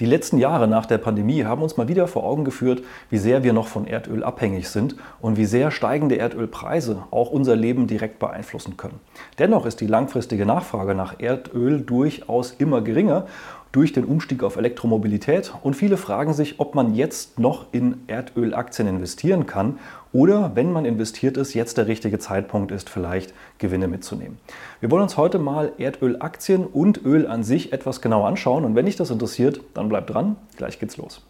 Die 0.00 0.06
letzten 0.06 0.38
Jahre 0.38 0.66
nach 0.66 0.86
der 0.86 0.96
Pandemie 0.96 1.44
haben 1.44 1.60
uns 1.60 1.76
mal 1.76 1.86
wieder 1.86 2.08
vor 2.08 2.24
Augen 2.24 2.42
geführt, 2.42 2.82
wie 3.10 3.18
sehr 3.18 3.44
wir 3.44 3.52
noch 3.52 3.66
von 3.66 3.86
Erdöl 3.86 4.24
abhängig 4.24 4.70
sind 4.70 4.96
und 5.20 5.36
wie 5.36 5.44
sehr 5.44 5.70
steigende 5.70 6.14
Erdölpreise 6.14 7.02
auch 7.10 7.30
unser 7.30 7.54
Leben 7.54 7.86
direkt 7.86 8.18
beeinflussen 8.18 8.78
können. 8.78 8.98
Dennoch 9.38 9.66
ist 9.66 9.82
die 9.82 9.86
langfristige 9.86 10.46
Nachfrage 10.46 10.94
nach 10.94 11.20
Erdöl 11.20 11.82
durchaus 11.82 12.52
immer 12.52 12.80
geringer 12.80 13.26
durch 13.72 13.92
den 13.92 14.04
Umstieg 14.04 14.42
auf 14.42 14.56
Elektromobilität 14.56 15.52
und 15.62 15.74
viele 15.74 15.96
fragen 15.96 16.32
sich, 16.32 16.58
ob 16.58 16.74
man 16.74 16.94
jetzt 16.94 17.38
noch 17.38 17.66
in 17.72 18.02
Erdölaktien 18.08 18.88
investieren 18.88 19.46
kann 19.46 19.78
oder 20.12 20.52
wenn 20.56 20.72
man 20.72 20.84
investiert 20.84 21.36
ist, 21.36 21.54
jetzt 21.54 21.78
der 21.78 21.86
richtige 21.86 22.18
Zeitpunkt 22.18 22.72
ist, 22.72 22.90
vielleicht 22.90 23.32
Gewinne 23.58 23.86
mitzunehmen. 23.86 24.38
Wir 24.80 24.90
wollen 24.90 25.04
uns 25.04 25.16
heute 25.16 25.38
mal 25.38 25.72
Erdölaktien 25.78 26.66
und 26.66 27.04
Öl 27.04 27.26
an 27.26 27.44
sich 27.44 27.72
etwas 27.72 28.00
genauer 28.00 28.26
anschauen 28.26 28.64
und 28.64 28.74
wenn 28.74 28.86
dich 28.86 28.96
das 28.96 29.10
interessiert, 29.10 29.60
dann 29.74 29.88
bleib 29.88 30.08
dran, 30.08 30.36
gleich 30.56 30.80
geht's 30.80 30.96
los. 30.96 31.22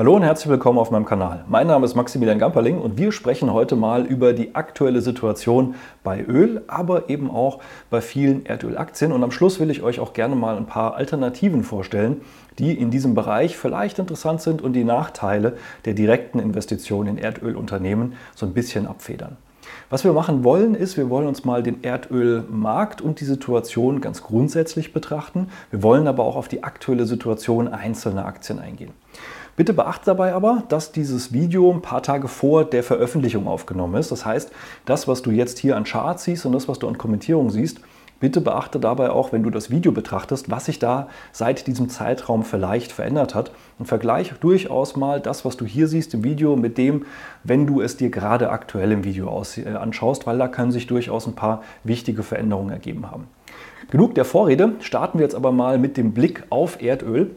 Hallo 0.00 0.16
und 0.16 0.22
herzlich 0.22 0.48
willkommen 0.48 0.78
auf 0.78 0.90
meinem 0.90 1.04
Kanal. 1.04 1.44
Mein 1.46 1.66
Name 1.66 1.84
ist 1.84 1.94
Maximilian 1.94 2.38
Gamperling 2.38 2.78
und 2.78 2.96
wir 2.96 3.12
sprechen 3.12 3.52
heute 3.52 3.76
mal 3.76 4.06
über 4.06 4.32
die 4.32 4.54
aktuelle 4.54 5.02
Situation 5.02 5.74
bei 6.02 6.24
Öl, 6.24 6.62
aber 6.68 7.10
eben 7.10 7.30
auch 7.30 7.58
bei 7.90 8.00
vielen 8.00 8.46
Erdölaktien. 8.46 9.12
Und 9.12 9.22
am 9.22 9.30
Schluss 9.30 9.60
will 9.60 9.68
ich 9.68 9.82
euch 9.82 10.00
auch 10.00 10.14
gerne 10.14 10.36
mal 10.36 10.56
ein 10.56 10.64
paar 10.64 10.94
Alternativen 10.94 11.64
vorstellen, 11.64 12.22
die 12.58 12.72
in 12.72 12.90
diesem 12.90 13.14
Bereich 13.14 13.58
vielleicht 13.58 13.98
interessant 13.98 14.40
sind 14.40 14.62
und 14.62 14.72
die 14.72 14.84
Nachteile 14.84 15.58
der 15.84 15.92
direkten 15.92 16.38
Investition 16.38 17.06
in 17.06 17.18
Erdölunternehmen 17.18 18.14
so 18.34 18.46
ein 18.46 18.54
bisschen 18.54 18.86
abfedern. 18.86 19.36
Was 19.90 20.04
wir 20.04 20.14
machen 20.14 20.44
wollen, 20.44 20.74
ist, 20.74 20.96
wir 20.96 21.10
wollen 21.10 21.26
uns 21.26 21.44
mal 21.44 21.62
den 21.62 21.82
Erdölmarkt 21.82 23.02
und 23.02 23.20
die 23.20 23.26
Situation 23.26 24.00
ganz 24.00 24.22
grundsätzlich 24.22 24.94
betrachten. 24.94 25.48
Wir 25.70 25.82
wollen 25.82 26.06
aber 26.06 26.24
auch 26.24 26.36
auf 26.36 26.48
die 26.48 26.64
aktuelle 26.64 27.04
Situation 27.04 27.68
einzelner 27.68 28.24
Aktien 28.24 28.60
eingehen. 28.60 28.92
Bitte 29.60 29.74
beachte 29.74 30.06
dabei 30.06 30.32
aber, 30.32 30.62
dass 30.70 30.90
dieses 30.90 31.34
Video 31.34 31.70
ein 31.70 31.82
paar 31.82 32.02
Tage 32.02 32.28
vor 32.28 32.64
der 32.64 32.82
Veröffentlichung 32.82 33.46
aufgenommen 33.46 33.96
ist. 33.96 34.10
Das 34.10 34.24
heißt, 34.24 34.50
das, 34.86 35.06
was 35.06 35.20
du 35.20 35.32
jetzt 35.32 35.58
hier 35.58 35.76
an 35.76 35.84
Charts 35.84 36.24
siehst 36.24 36.46
und 36.46 36.52
das, 36.52 36.66
was 36.66 36.78
du 36.78 36.88
an 36.88 36.96
Kommentierungen 36.96 37.50
siehst, 37.50 37.82
Bitte 38.20 38.40
beachte 38.40 38.78
dabei 38.78 39.10
auch, 39.10 39.32
wenn 39.32 39.42
du 39.42 39.50
das 39.50 39.70
Video 39.70 39.92
betrachtest, 39.92 40.50
was 40.50 40.66
sich 40.66 40.78
da 40.78 41.08
seit 41.32 41.66
diesem 41.66 41.88
Zeitraum 41.90 42.42
vielleicht 42.42 42.92
verändert 42.92 43.34
hat 43.34 43.50
und 43.78 43.86
vergleich 43.86 44.32
durchaus 44.40 44.96
mal 44.96 45.20
das, 45.20 45.44
was 45.44 45.56
du 45.56 45.64
hier 45.64 45.88
siehst 45.88 46.12
im 46.14 46.24
Video 46.24 46.56
mit 46.56 46.76
dem, 46.76 47.06
wenn 47.44 47.66
du 47.66 47.80
es 47.80 47.96
dir 47.96 48.10
gerade 48.10 48.50
aktuell 48.50 48.92
im 48.92 49.04
Video 49.04 49.42
äh, 49.56 49.68
anschaust, 49.70 50.26
weil 50.26 50.36
da 50.36 50.48
können 50.48 50.70
sich 50.70 50.86
durchaus 50.86 51.26
ein 51.26 51.34
paar 51.34 51.62
wichtige 51.82 52.22
Veränderungen 52.22 52.70
ergeben 52.70 53.10
haben. 53.10 53.26
Genug 53.90 54.14
der 54.14 54.26
Vorrede, 54.26 54.74
starten 54.80 55.18
wir 55.18 55.24
jetzt 55.24 55.34
aber 55.34 55.52
mal 55.52 55.78
mit 55.78 55.96
dem 55.96 56.12
Blick 56.12 56.44
auf 56.50 56.82
Erdöl. 56.82 57.30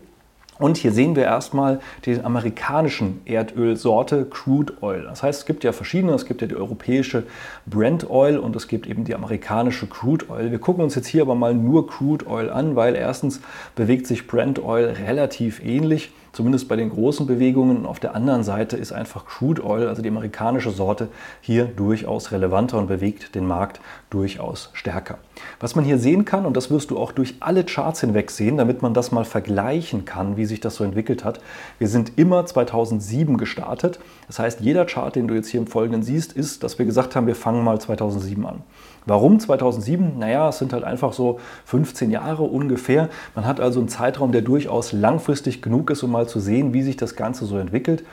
Und 0.60 0.78
hier 0.78 0.92
sehen 0.92 1.16
wir 1.16 1.24
erstmal 1.24 1.80
die 2.06 2.20
amerikanischen 2.22 3.22
Erdölsorte 3.26 4.26
Crude 4.26 4.74
Oil. 4.82 5.04
Das 5.04 5.24
heißt, 5.24 5.42
es 5.42 5.46
gibt 5.46 5.64
ja 5.64 5.72
verschiedene. 5.72 6.14
Es 6.14 6.26
gibt 6.26 6.42
ja 6.42 6.48
die 6.48 6.56
europäische 6.56 7.24
Brent 7.66 8.10
Oil 8.10 8.38
und 8.38 8.56
es 8.56 8.68
gibt 8.68 8.88
eben 8.88 9.04
die 9.04 9.16
amerikanische 9.16 9.88
Crude 9.88 10.30
Oil. 10.30 10.52
Wir 10.52 10.60
gucken 10.60 10.84
uns 10.84 10.96
jetzt 10.96 11.08
hier 11.08 11.24
aber 11.24 11.36
mal 11.36 11.54
nur 11.54 11.88
Crude 11.88 12.28
Oil 12.28 12.50
an, 12.50 12.76
weil 12.76 12.96
erstens 12.96 13.42
bewegt 13.76 14.06
sich 14.08 14.28
Brent 14.28 14.64
Oil 14.64 14.96
relativ 15.06 15.64
ähnlich 15.64 16.12
zumindest 16.34 16.68
bei 16.68 16.76
den 16.76 16.90
großen 16.90 17.26
Bewegungen. 17.26 17.78
Und 17.78 17.86
auf 17.86 18.00
der 18.00 18.16
anderen 18.16 18.44
Seite 18.44 18.76
ist 18.76 18.92
einfach 18.92 19.26
Crude 19.26 19.66
Oil, 19.66 19.88
also 19.88 20.02
die 20.02 20.10
amerikanische 20.10 20.72
Sorte, 20.72 21.08
hier 21.40 21.66
durchaus 21.66 22.32
relevanter 22.32 22.78
und 22.80 22.88
bewegt 22.88 23.36
den 23.36 23.48
Markt 23.48 23.80
durchaus 24.10 24.70
stärker. 24.74 25.20
Was 25.60 25.76
man 25.76 25.86
hier 25.86 25.98
sehen 25.98 26.26
kann, 26.26 26.46
und 26.46 26.58
das 26.58 26.70
wirst 26.70 26.92
du 26.92 26.98
auch 26.98 27.12
durch 27.12 27.36
alle 27.40 27.64
Charts 27.64 28.02
hinweg 28.02 28.32
sehen, 28.32 28.58
damit 28.58 28.82
man 28.82 28.94
das 28.94 29.12
mal 29.12 29.26
vergleichen 29.26 30.06
kann, 30.06 30.36
wie 30.36 30.46
sich 30.46 30.60
das 30.60 30.76
so 30.76 30.84
entwickelt 30.84 31.24
hat. 31.24 31.40
Wir 31.78 31.88
sind 31.88 32.14
immer 32.18 32.46
2007 32.46 33.38
gestartet. 33.38 34.00
Das 34.28 34.40
heißt, 34.40 34.60
jeder 34.60 34.86
Chart, 34.86 35.16
den 35.16 35.28
du 35.28 35.36
jetzt 35.36 35.50
hier 35.50 35.62
im 35.62 35.68
Folgenden 35.68 36.04
siehst, 36.04 36.34
ist, 36.34 36.64
dass 36.64 36.80
wir 36.80 36.86
gesagt 36.86 37.16
haben, 37.16 37.28
wir 37.28 37.36
fangen 37.36 37.64
mal 37.64 37.80
2007 37.80 38.46
an. 38.46 38.64
Warum 39.06 39.40
2007? 39.40 40.18
Naja, 40.18 40.50
es 40.50 40.60
sind 40.60 40.74
halt 40.74 40.84
einfach 40.84 41.14
so 41.14 41.40
15 41.66 42.12
Jahre 42.12 42.44
ungefähr. 42.44 43.10
Man 43.36 43.46
hat 43.46 43.60
also 43.60 43.80
einen 43.80 43.90
Zeitraum, 43.90 44.32
der 44.32 44.42
durchaus 44.42 44.94
langfristig 44.94 45.62
genug 45.62 45.90
ist, 45.90 46.04
um 46.04 46.12
mal 46.12 46.28
zu 46.28 46.40
sehen, 46.40 46.74
wie 46.74 46.84
sich 46.84 46.98
das 46.98 47.16
Ganze 47.16 47.46
so 47.46 47.58
entwickelt. 47.58 48.04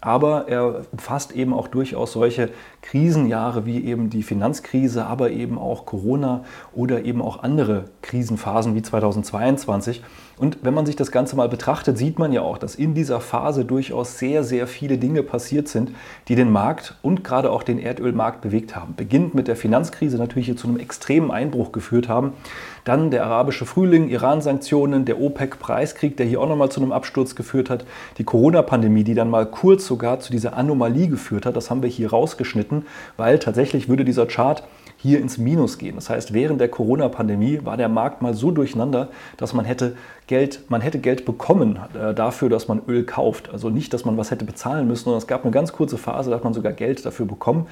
Aber 0.00 0.48
er 0.48 0.86
umfasst 0.92 1.32
eben 1.32 1.52
auch 1.52 1.68
durchaus 1.68 2.12
solche 2.12 2.48
Krisenjahre 2.82 3.66
wie 3.66 3.84
eben 3.84 4.10
die 4.10 4.22
Finanzkrise, 4.22 5.06
aber 5.06 5.30
eben 5.30 5.58
auch 5.58 5.86
Corona 5.86 6.44
oder 6.72 7.04
eben 7.04 7.22
auch 7.22 7.42
andere 7.42 7.84
Krisenphasen 8.02 8.74
wie 8.74 8.82
2022. 8.82 10.02
Und 10.40 10.60
wenn 10.62 10.72
man 10.72 10.86
sich 10.86 10.96
das 10.96 11.12
Ganze 11.12 11.36
mal 11.36 11.50
betrachtet, 11.50 11.98
sieht 11.98 12.18
man 12.18 12.32
ja 12.32 12.40
auch, 12.40 12.56
dass 12.56 12.74
in 12.74 12.94
dieser 12.94 13.20
Phase 13.20 13.66
durchaus 13.66 14.18
sehr, 14.18 14.42
sehr 14.42 14.66
viele 14.66 14.96
Dinge 14.96 15.22
passiert 15.22 15.68
sind, 15.68 15.92
die 16.28 16.34
den 16.34 16.50
Markt 16.50 16.96
und 17.02 17.22
gerade 17.22 17.50
auch 17.50 17.62
den 17.62 17.78
Erdölmarkt 17.78 18.40
bewegt 18.40 18.74
haben. 18.74 18.94
Beginnt 18.96 19.34
mit 19.34 19.48
der 19.48 19.56
Finanzkrise 19.56 20.16
natürlich 20.16 20.46
hier 20.46 20.56
zu 20.56 20.66
einem 20.66 20.78
extremen 20.78 21.30
Einbruch 21.30 21.72
geführt 21.72 22.08
haben. 22.08 22.32
Dann 22.84 23.10
der 23.10 23.26
arabische 23.26 23.66
Frühling, 23.66 24.08
Iran-Sanktionen, 24.08 25.04
der 25.04 25.20
OPEC-Preiskrieg, 25.20 26.16
der 26.16 26.24
hier 26.24 26.40
auch 26.40 26.48
nochmal 26.48 26.70
zu 26.70 26.80
einem 26.80 26.92
Absturz 26.92 27.34
geführt 27.34 27.68
hat. 27.68 27.84
Die 28.16 28.24
Corona-Pandemie, 28.24 29.04
die 29.04 29.12
dann 29.12 29.28
mal 29.28 29.44
kurz 29.44 29.86
sogar 29.86 30.20
zu 30.20 30.32
dieser 30.32 30.56
Anomalie 30.56 31.08
geführt 31.08 31.44
hat. 31.44 31.54
Das 31.54 31.68
haben 31.68 31.82
wir 31.82 31.90
hier 31.90 32.08
rausgeschnitten, 32.10 32.69
weil 33.16 33.38
tatsächlich 33.38 33.88
würde 33.88 34.04
dieser 34.04 34.26
Chart 34.26 34.62
hier 34.96 35.18
ins 35.20 35.38
Minus 35.38 35.78
gehen. 35.78 35.94
Das 35.94 36.10
heißt, 36.10 36.34
während 36.34 36.60
der 36.60 36.68
Corona-Pandemie 36.68 37.60
war 37.64 37.76
der 37.76 37.88
Markt 37.88 38.20
mal 38.20 38.34
so 38.34 38.50
durcheinander, 38.50 39.08
dass 39.38 39.54
man 39.54 39.64
hätte 39.64 39.96
Geld, 40.26 40.60
man 40.68 40.82
hätte 40.82 40.98
Geld 40.98 41.24
bekommen 41.24 41.78
äh, 41.94 42.12
dafür, 42.12 42.50
dass 42.50 42.68
man 42.68 42.82
Öl 42.86 43.04
kauft. 43.04 43.50
Also 43.50 43.70
nicht, 43.70 43.94
dass 43.94 44.04
man 44.04 44.18
was 44.18 44.30
hätte 44.30 44.44
bezahlen 44.44 44.86
müssen, 44.86 45.04
sondern 45.04 45.18
es 45.18 45.26
gab 45.26 45.44
eine 45.44 45.52
ganz 45.52 45.72
kurze 45.72 45.96
Phase, 45.96 46.30
da 46.30 46.36
hat 46.36 46.44
man 46.44 46.52
sogar 46.52 46.72
Geld 46.72 47.04
dafür 47.04 47.24
bekommen. 47.24 47.66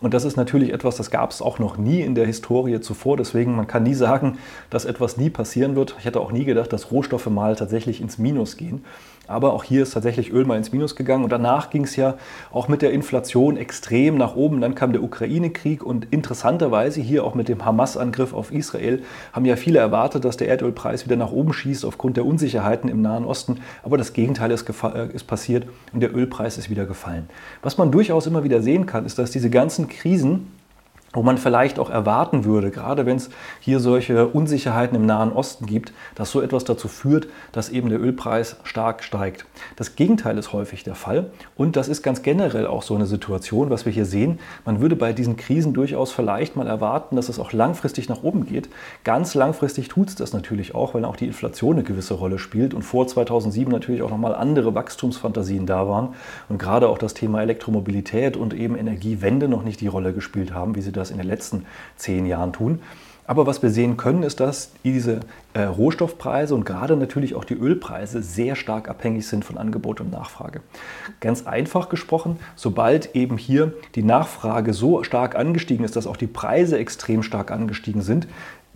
Und 0.00 0.14
das 0.14 0.24
ist 0.24 0.36
natürlich 0.36 0.72
etwas, 0.72 0.96
das 0.96 1.10
gab 1.10 1.30
es 1.30 1.42
auch 1.42 1.58
noch 1.58 1.76
nie 1.76 2.00
in 2.00 2.14
der 2.14 2.26
Historie 2.26 2.80
zuvor. 2.80 3.16
Deswegen, 3.16 3.54
man 3.54 3.66
kann 3.66 3.82
nie 3.82 3.94
sagen, 3.94 4.38
dass 4.70 4.86
etwas 4.86 5.18
nie 5.18 5.28
passieren 5.28 5.76
wird. 5.76 5.94
Ich 5.98 6.06
hätte 6.06 6.20
auch 6.20 6.32
nie 6.32 6.44
gedacht, 6.44 6.72
dass 6.72 6.90
Rohstoffe 6.90 7.26
mal 7.26 7.54
tatsächlich 7.54 8.00
ins 8.00 8.16
Minus 8.16 8.56
gehen. 8.56 8.82
Aber 9.30 9.52
auch 9.52 9.62
hier 9.62 9.84
ist 9.84 9.92
tatsächlich 9.92 10.32
Öl 10.32 10.44
mal 10.44 10.56
ins 10.56 10.72
Minus 10.72 10.96
gegangen. 10.96 11.22
Und 11.22 11.30
danach 11.30 11.70
ging 11.70 11.84
es 11.84 11.94
ja 11.94 12.14
auch 12.50 12.66
mit 12.66 12.82
der 12.82 12.90
Inflation 12.90 13.56
extrem 13.56 14.16
nach 14.16 14.34
oben. 14.34 14.60
Dann 14.60 14.74
kam 14.74 14.92
der 14.92 15.04
Ukraine-Krieg 15.04 15.84
und 15.84 16.08
interessanterweise 16.10 17.00
hier 17.00 17.22
auch 17.22 17.36
mit 17.36 17.48
dem 17.48 17.64
Hamas-Angriff 17.64 18.32
auf 18.32 18.50
Israel 18.50 19.02
haben 19.32 19.44
ja 19.44 19.54
viele 19.54 19.78
erwartet, 19.78 20.24
dass 20.24 20.36
der 20.36 20.48
Erdölpreis 20.48 21.04
wieder 21.04 21.14
nach 21.14 21.30
oben 21.30 21.52
schießt 21.52 21.84
aufgrund 21.84 22.16
der 22.16 22.26
Unsicherheiten 22.26 22.90
im 22.90 23.02
Nahen 23.02 23.24
Osten. 23.24 23.58
Aber 23.84 23.96
das 23.96 24.14
Gegenteil 24.14 24.50
ist, 24.50 24.68
äh, 24.68 25.08
ist 25.12 25.28
passiert 25.28 25.68
und 25.92 26.00
der 26.00 26.12
Ölpreis 26.12 26.58
ist 26.58 26.68
wieder 26.68 26.86
gefallen. 26.86 27.28
Was 27.62 27.78
man 27.78 27.92
durchaus 27.92 28.26
immer 28.26 28.42
wieder 28.42 28.62
sehen 28.62 28.86
kann, 28.86 29.06
ist, 29.06 29.18
dass 29.18 29.30
diese 29.30 29.50
ganzen 29.50 29.86
Krisen 29.90 30.46
wo 31.12 31.22
man 31.22 31.38
vielleicht 31.38 31.80
auch 31.80 31.90
erwarten 31.90 32.44
würde, 32.44 32.70
gerade 32.70 33.04
wenn 33.04 33.16
es 33.16 33.30
hier 33.58 33.80
solche 33.80 34.28
Unsicherheiten 34.28 34.96
im 34.96 35.06
Nahen 35.06 35.32
Osten 35.32 35.66
gibt, 35.66 35.92
dass 36.14 36.30
so 36.30 36.40
etwas 36.40 36.64
dazu 36.64 36.86
führt, 36.86 37.26
dass 37.50 37.68
eben 37.68 37.88
der 37.88 38.00
Ölpreis 38.00 38.56
stark 38.62 39.02
steigt. 39.02 39.44
Das 39.74 39.96
Gegenteil 39.96 40.38
ist 40.38 40.52
häufig 40.52 40.84
der 40.84 40.94
Fall 40.94 41.30
und 41.56 41.74
das 41.74 41.88
ist 41.88 42.02
ganz 42.02 42.22
generell 42.22 42.66
auch 42.66 42.82
so 42.82 42.94
eine 42.94 43.06
Situation, 43.06 43.70
was 43.70 43.86
wir 43.86 43.92
hier 43.92 44.04
sehen. 44.04 44.38
Man 44.64 44.80
würde 44.80 44.94
bei 44.94 45.12
diesen 45.12 45.36
Krisen 45.36 45.72
durchaus 45.74 46.12
vielleicht 46.12 46.54
mal 46.54 46.68
erwarten, 46.68 47.16
dass 47.16 47.28
es 47.28 47.40
auch 47.40 47.52
langfristig 47.52 48.08
nach 48.08 48.22
oben 48.22 48.46
geht. 48.46 48.68
Ganz 49.02 49.34
langfristig 49.34 49.88
tut 49.88 50.10
es 50.10 50.14
das 50.14 50.32
natürlich 50.32 50.76
auch, 50.76 50.94
weil 50.94 51.04
auch 51.04 51.16
die 51.16 51.26
Inflation 51.26 51.74
eine 51.74 51.82
gewisse 51.82 52.14
Rolle 52.14 52.38
spielt 52.38 52.72
und 52.72 52.82
vor 52.82 53.08
2007 53.08 53.72
natürlich 53.72 54.02
auch 54.02 54.10
nochmal 54.10 54.36
andere 54.36 54.76
Wachstumsfantasien 54.76 55.66
da 55.66 55.88
waren 55.88 56.14
und 56.48 56.58
gerade 56.58 56.88
auch 56.88 56.98
das 56.98 57.14
Thema 57.14 57.42
Elektromobilität 57.42 58.36
und 58.36 58.54
eben 58.54 58.76
Energiewende 58.76 59.48
noch 59.48 59.64
nicht 59.64 59.80
die 59.80 59.88
Rolle 59.88 60.12
gespielt 60.12 60.54
haben, 60.54 60.76
wie 60.76 60.82
sie 60.82 60.92
das 60.92 60.99
das 61.00 61.10
in 61.10 61.18
den 61.18 61.26
letzten 61.26 61.66
zehn 61.96 62.26
Jahren 62.26 62.52
tun. 62.52 62.80
Aber 63.30 63.46
was 63.46 63.62
wir 63.62 63.70
sehen 63.70 63.96
können, 63.96 64.24
ist, 64.24 64.40
dass 64.40 64.72
diese 64.82 65.20
äh, 65.54 65.62
Rohstoffpreise 65.62 66.52
und 66.52 66.64
gerade 66.64 66.96
natürlich 66.96 67.36
auch 67.36 67.44
die 67.44 67.54
Ölpreise 67.54 68.24
sehr 68.24 68.56
stark 68.56 68.88
abhängig 68.88 69.28
sind 69.28 69.44
von 69.44 69.56
Angebot 69.56 70.00
und 70.00 70.10
Nachfrage. 70.10 70.62
Ganz 71.20 71.46
einfach 71.46 71.90
gesprochen, 71.90 72.40
sobald 72.56 73.14
eben 73.14 73.38
hier 73.38 73.72
die 73.94 74.02
Nachfrage 74.02 74.72
so 74.72 75.04
stark 75.04 75.36
angestiegen 75.36 75.84
ist, 75.84 75.94
dass 75.94 76.08
auch 76.08 76.16
die 76.16 76.26
Preise 76.26 76.76
extrem 76.76 77.22
stark 77.22 77.52
angestiegen 77.52 78.02
sind, 78.02 78.26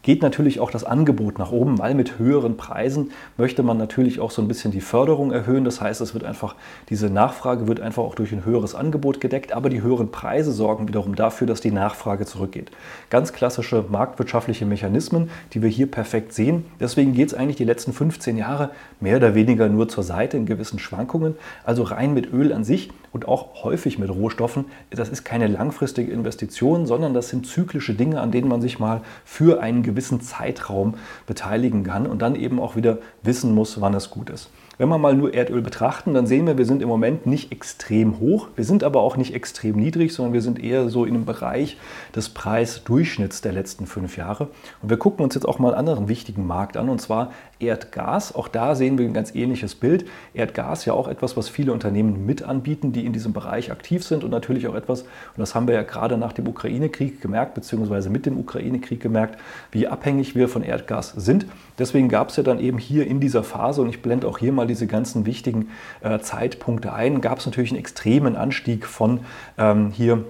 geht 0.04 0.22
natürlich 0.22 0.60
auch 0.60 0.70
das 0.70 0.84
Angebot 0.84 1.38
nach 1.38 1.50
oben, 1.50 1.78
weil 1.78 1.94
mit 1.94 2.18
höheren 2.18 2.56
Preisen 2.56 3.10
möchte 3.36 3.62
man 3.64 3.78
natürlich 3.78 4.20
auch 4.20 4.30
so 4.30 4.42
ein 4.42 4.46
bisschen 4.46 4.70
die 4.70 4.82
Förderung 4.82 5.32
erhöhen. 5.32 5.64
Das 5.64 5.80
heißt, 5.80 6.00
es 6.00 6.14
wird 6.14 6.24
einfach, 6.24 6.54
diese 6.90 7.10
Nachfrage 7.10 7.66
wird 7.66 7.80
einfach 7.80 8.04
auch 8.04 8.14
durch 8.14 8.30
ein 8.32 8.44
höheres 8.44 8.74
Angebot 8.74 9.20
gedeckt, 9.20 9.52
aber 9.52 9.70
die 9.70 9.82
höheren 9.82 10.12
Preise 10.12 10.52
sorgen 10.52 10.86
wiederum 10.86 11.16
dafür, 11.16 11.46
dass 11.46 11.62
die 11.62 11.72
Nachfrage 11.72 12.26
zurückgeht. 12.26 12.70
Ganz 13.08 13.32
klassische 13.32 13.84
marktwirtschaftliche 13.88 14.66
Mechanismen, 14.66 15.30
die 15.54 15.62
wir 15.62 15.70
hier 15.70 15.90
perfekt 15.90 16.34
sehen. 16.34 16.66
Deswegen 16.78 17.14
geht 17.14 17.28
es 17.28 17.34
eigentlich 17.34 17.56
die 17.56 17.64
letzten 17.64 17.94
15 17.94 18.36
Jahre 18.36 18.70
mehr 19.00 19.16
oder 19.16 19.34
weniger 19.34 19.68
nur 19.70 19.88
zur 19.88 20.04
Seite 20.04 20.36
in 20.36 20.44
gewissen 20.44 20.78
Schwankungen. 20.78 21.34
Also 21.64 21.82
rein 21.82 22.12
mit 22.12 22.30
Öl 22.30 22.52
an 22.52 22.64
sich 22.64 22.90
und 23.14 23.26
auch 23.28 23.62
häufig 23.62 23.98
mit 23.98 24.10
Rohstoffen. 24.10 24.66
Das 24.90 25.08
ist 25.08 25.24
keine 25.24 25.46
langfristige 25.46 26.10
Investition, 26.10 26.84
sondern 26.84 27.14
das 27.14 27.28
sind 27.28 27.46
zyklische 27.46 27.94
Dinge, 27.94 28.20
an 28.20 28.32
denen 28.32 28.48
man 28.48 28.60
sich 28.60 28.78
mal 28.78 29.00
für 29.24 29.62
einen 29.62 29.82
gewissen 29.94 30.20
Zeitraum 30.20 30.94
beteiligen 31.26 31.84
kann 31.84 32.06
und 32.06 32.20
dann 32.20 32.34
eben 32.34 32.58
auch 32.58 32.74
wieder 32.74 32.98
wissen 33.22 33.54
muss, 33.54 33.80
wann 33.80 33.94
es 33.94 34.10
gut 34.10 34.28
ist. 34.28 34.50
Wenn 34.76 34.88
wir 34.88 34.98
mal 34.98 35.14
nur 35.14 35.32
Erdöl 35.32 35.62
betrachten, 35.62 36.14
dann 36.14 36.26
sehen 36.26 36.46
wir, 36.46 36.58
wir 36.58 36.66
sind 36.66 36.82
im 36.82 36.88
Moment 36.88 37.26
nicht 37.26 37.52
extrem 37.52 38.18
hoch, 38.18 38.48
wir 38.56 38.64
sind 38.64 38.82
aber 38.82 39.02
auch 39.02 39.16
nicht 39.16 39.32
extrem 39.32 39.76
niedrig, 39.76 40.12
sondern 40.12 40.32
wir 40.32 40.42
sind 40.42 40.62
eher 40.62 40.88
so 40.88 41.04
in 41.04 41.14
einem 41.14 41.24
Bereich 41.24 41.76
des 42.14 42.30
Preisdurchschnitts 42.30 43.40
der 43.40 43.52
letzten 43.52 43.86
fünf 43.86 44.16
Jahre. 44.16 44.48
Und 44.82 44.90
wir 44.90 44.96
gucken 44.96 45.22
uns 45.24 45.36
jetzt 45.36 45.46
auch 45.46 45.60
mal 45.60 45.68
einen 45.68 45.78
anderen 45.78 46.08
wichtigen 46.08 46.46
Markt 46.46 46.76
an, 46.76 46.88
und 46.88 47.00
zwar 47.00 47.32
Erdgas. 47.60 48.34
Auch 48.34 48.48
da 48.48 48.74
sehen 48.74 48.98
wir 48.98 49.06
ein 49.06 49.14
ganz 49.14 49.34
ähnliches 49.34 49.76
Bild. 49.76 50.06
Erdgas 50.34 50.84
ja 50.86 50.92
auch 50.92 51.06
etwas, 51.06 51.36
was 51.36 51.48
viele 51.48 51.72
Unternehmen 51.72 52.26
mit 52.26 52.42
anbieten, 52.42 52.92
die 52.92 53.06
in 53.06 53.12
diesem 53.12 53.32
Bereich 53.32 53.70
aktiv 53.70 54.04
sind 54.04 54.24
und 54.24 54.30
natürlich 54.30 54.66
auch 54.66 54.74
etwas, 54.74 55.02
und 55.02 55.38
das 55.38 55.54
haben 55.54 55.68
wir 55.68 55.74
ja 55.74 55.82
gerade 55.82 56.16
nach 56.18 56.32
dem 56.32 56.48
Ukraine-Krieg 56.48 57.20
gemerkt, 57.20 57.54
beziehungsweise 57.54 58.10
mit 58.10 58.26
dem 58.26 58.38
Ukraine-Krieg 58.38 59.00
gemerkt, 59.00 59.38
wie 59.70 59.86
abhängig 59.86 60.34
wir 60.34 60.48
von 60.48 60.64
Erdgas 60.64 61.12
sind. 61.16 61.46
Deswegen 61.78 62.08
gab 62.08 62.30
es 62.30 62.36
ja 62.36 62.42
dann 62.42 62.58
eben 62.58 62.78
hier 62.78 63.06
in 63.06 63.20
dieser 63.20 63.44
Phase, 63.44 63.80
und 63.80 63.88
ich 63.88 64.02
blende 64.02 64.26
auch 64.26 64.38
hier 64.38 64.52
mal 64.52 64.63
diese 64.66 64.86
ganzen 64.86 65.26
wichtigen 65.26 65.68
äh, 66.02 66.18
Zeitpunkte 66.18 66.92
ein, 66.92 67.20
gab 67.20 67.38
es 67.38 67.46
natürlich 67.46 67.70
einen 67.70 67.80
extremen 67.80 68.36
Anstieg 68.36 68.86
von 68.86 69.20
ähm, 69.58 69.90
hier 69.90 70.24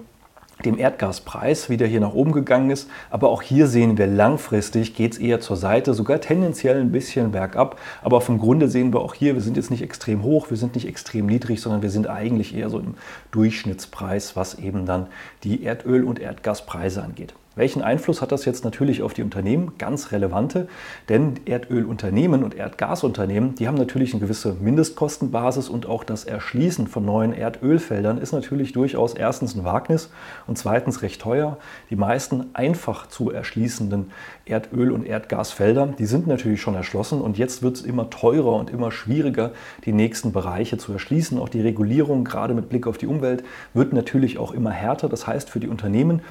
dem 0.63 0.77
Erdgaspreis, 0.77 1.69
wie 1.69 1.77
der 1.77 1.87
hier 1.87 1.99
nach 1.99 2.13
oben 2.13 2.31
gegangen 2.31 2.69
ist. 2.69 2.89
Aber 3.09 3.29
auch 3.29 3.41
hier 3.41 3.67
sehen 3.67 3.97
wir 3.97 4.07
langfristig 4.07 4.95
geht 4.95 5.13
es 5.13 5.17
eher 5.17 5.41
zur 5.41 5.57
Seite, 5.57 5.93
sogar 5.93 6.21
tendenziell 6.21 6.79
ein 6.79 6.91
bisschen 6.91 7.31
bergab. 7.31 7.79
Aber 8.01 8.21
vom 8.21 8.37
Grunde 8.37 8.69
sehen 8.69 8.93
wir 8.93 9.01
auch 9.01 9.13
hier, 9.13 9.35
wir 9.35 9.41
sind 9.41 9.57
jetzt 9.57 9.71
nicht 9.71 9.81
extrem 9.81 10.23
hoch, 10.23 10.49
wir 10.49 10.57
sind 10.57 10.75
nicht 10.75 10.87
extrem 10.87 11.25
niedrig, 11.25 11.61
sondern 11.61 11.81
wir 11.81 11.89
sind 11.89 12.07
eigentlich 12.07 12.55
eher 12.55 12.69
so 12.69 12.79
im 12.79 12.95
Durchschnittspreis, 13.31 14.35
was 14.35 14.55
eben 14.55 14.85
dann 14.85 15.07
die 15.43 15.65
Erdöl- 15.65 16.03
und 16.03 16.19
Erdgaspreise 16.19 17.03
angeht. 17.03 17.33
Welchen 17.57 17.81
Einfluss 17.81 18.21
hat 18.21 18.33
das 18.33 18.43
jetzt 18.43 18.65
natürlich 18.65 19.01
auf 19.01 19.13
die 19.13 19.23
Unternehmen? 19.23 19.77
Ganz 19.77 20.11
relevante, 20.11 20.67
denn 21.07 21.39
Erdölunternehmen 21.45 22.43
und 22.43 22.53
Erdgasunternehmen, 22.53 23.55
die 23.55 23.69
haben 23.69 23.77
natürlich 23.77 24.13
eine 24.13 24.19
gewisse 24.19 24.55
Mindestkostenbasis 24.55 25.69
und 25.69 25.85
auch 25.85 26.03
das 26.03 26.25
Erschließen 26.25 26.87
von 26.87 27.05
neuen 27.05 27.31
Erdölfeldern 27.31 28.17
ist 28.17 28.33
natürlich 28.33 28.73
durchaus 28.73 29.13
erstens 29.13 29.55
ein 29.55 29.63
Wagnis 29.63 30.09
und 30.47 30.57
zweitens 30.57 31.01
recht 31.01 31.21
teuer. 31.21 31.57
Die 31.89 31.95
meisten 31.95 32.47
einfach 32.51 33.07
zu 33.07 33.31
erschließenden 33.31 34.11
Erdöl- 34.45 34.91
und 34.91 35.05
Erdgasfelder, 35.05 35.87
die 35.97 36.07
sind 36.07 36.27
natürlich 36.27 36.59
schon 36.59 36.75
erschlossen 36.75 37.21
und 37.21 37.37
jetzt 37.37 37.63
wird 37.63 37.77
es 37.77 37.83
immer 37.83 38.09
teurer 38.09 38.53
und 38.53 38.69
immer 38.69 38.91
schwieriger, 38.91 39.51
die 39.85 39.93
nächsten 39.93 40.33
Bereiche 40.33 40.77
zu 40.77 40.91
erschließen. 40.91 41.39
Auch 41.39 41.47
die 41.47 41.61
Regulierung, 41.61 42.25
gerade 42.25 42.53
mit 42.53 42.67
Blick 42.67 42.85
auf 42.85 42.97
die 42.97 43.07
Umwelt, 43.07 43.45
wird 43.73 43.93
natürlich 43.93 44.39
auch 44.39 44.51
immer 44.51 44.71
härter. 44.71 45.07
Das 45.07 45.25
heißt 45.25 45.49
für 45.49 45.61
die 45.61 45.69
Unternehmen, 45.69 46.21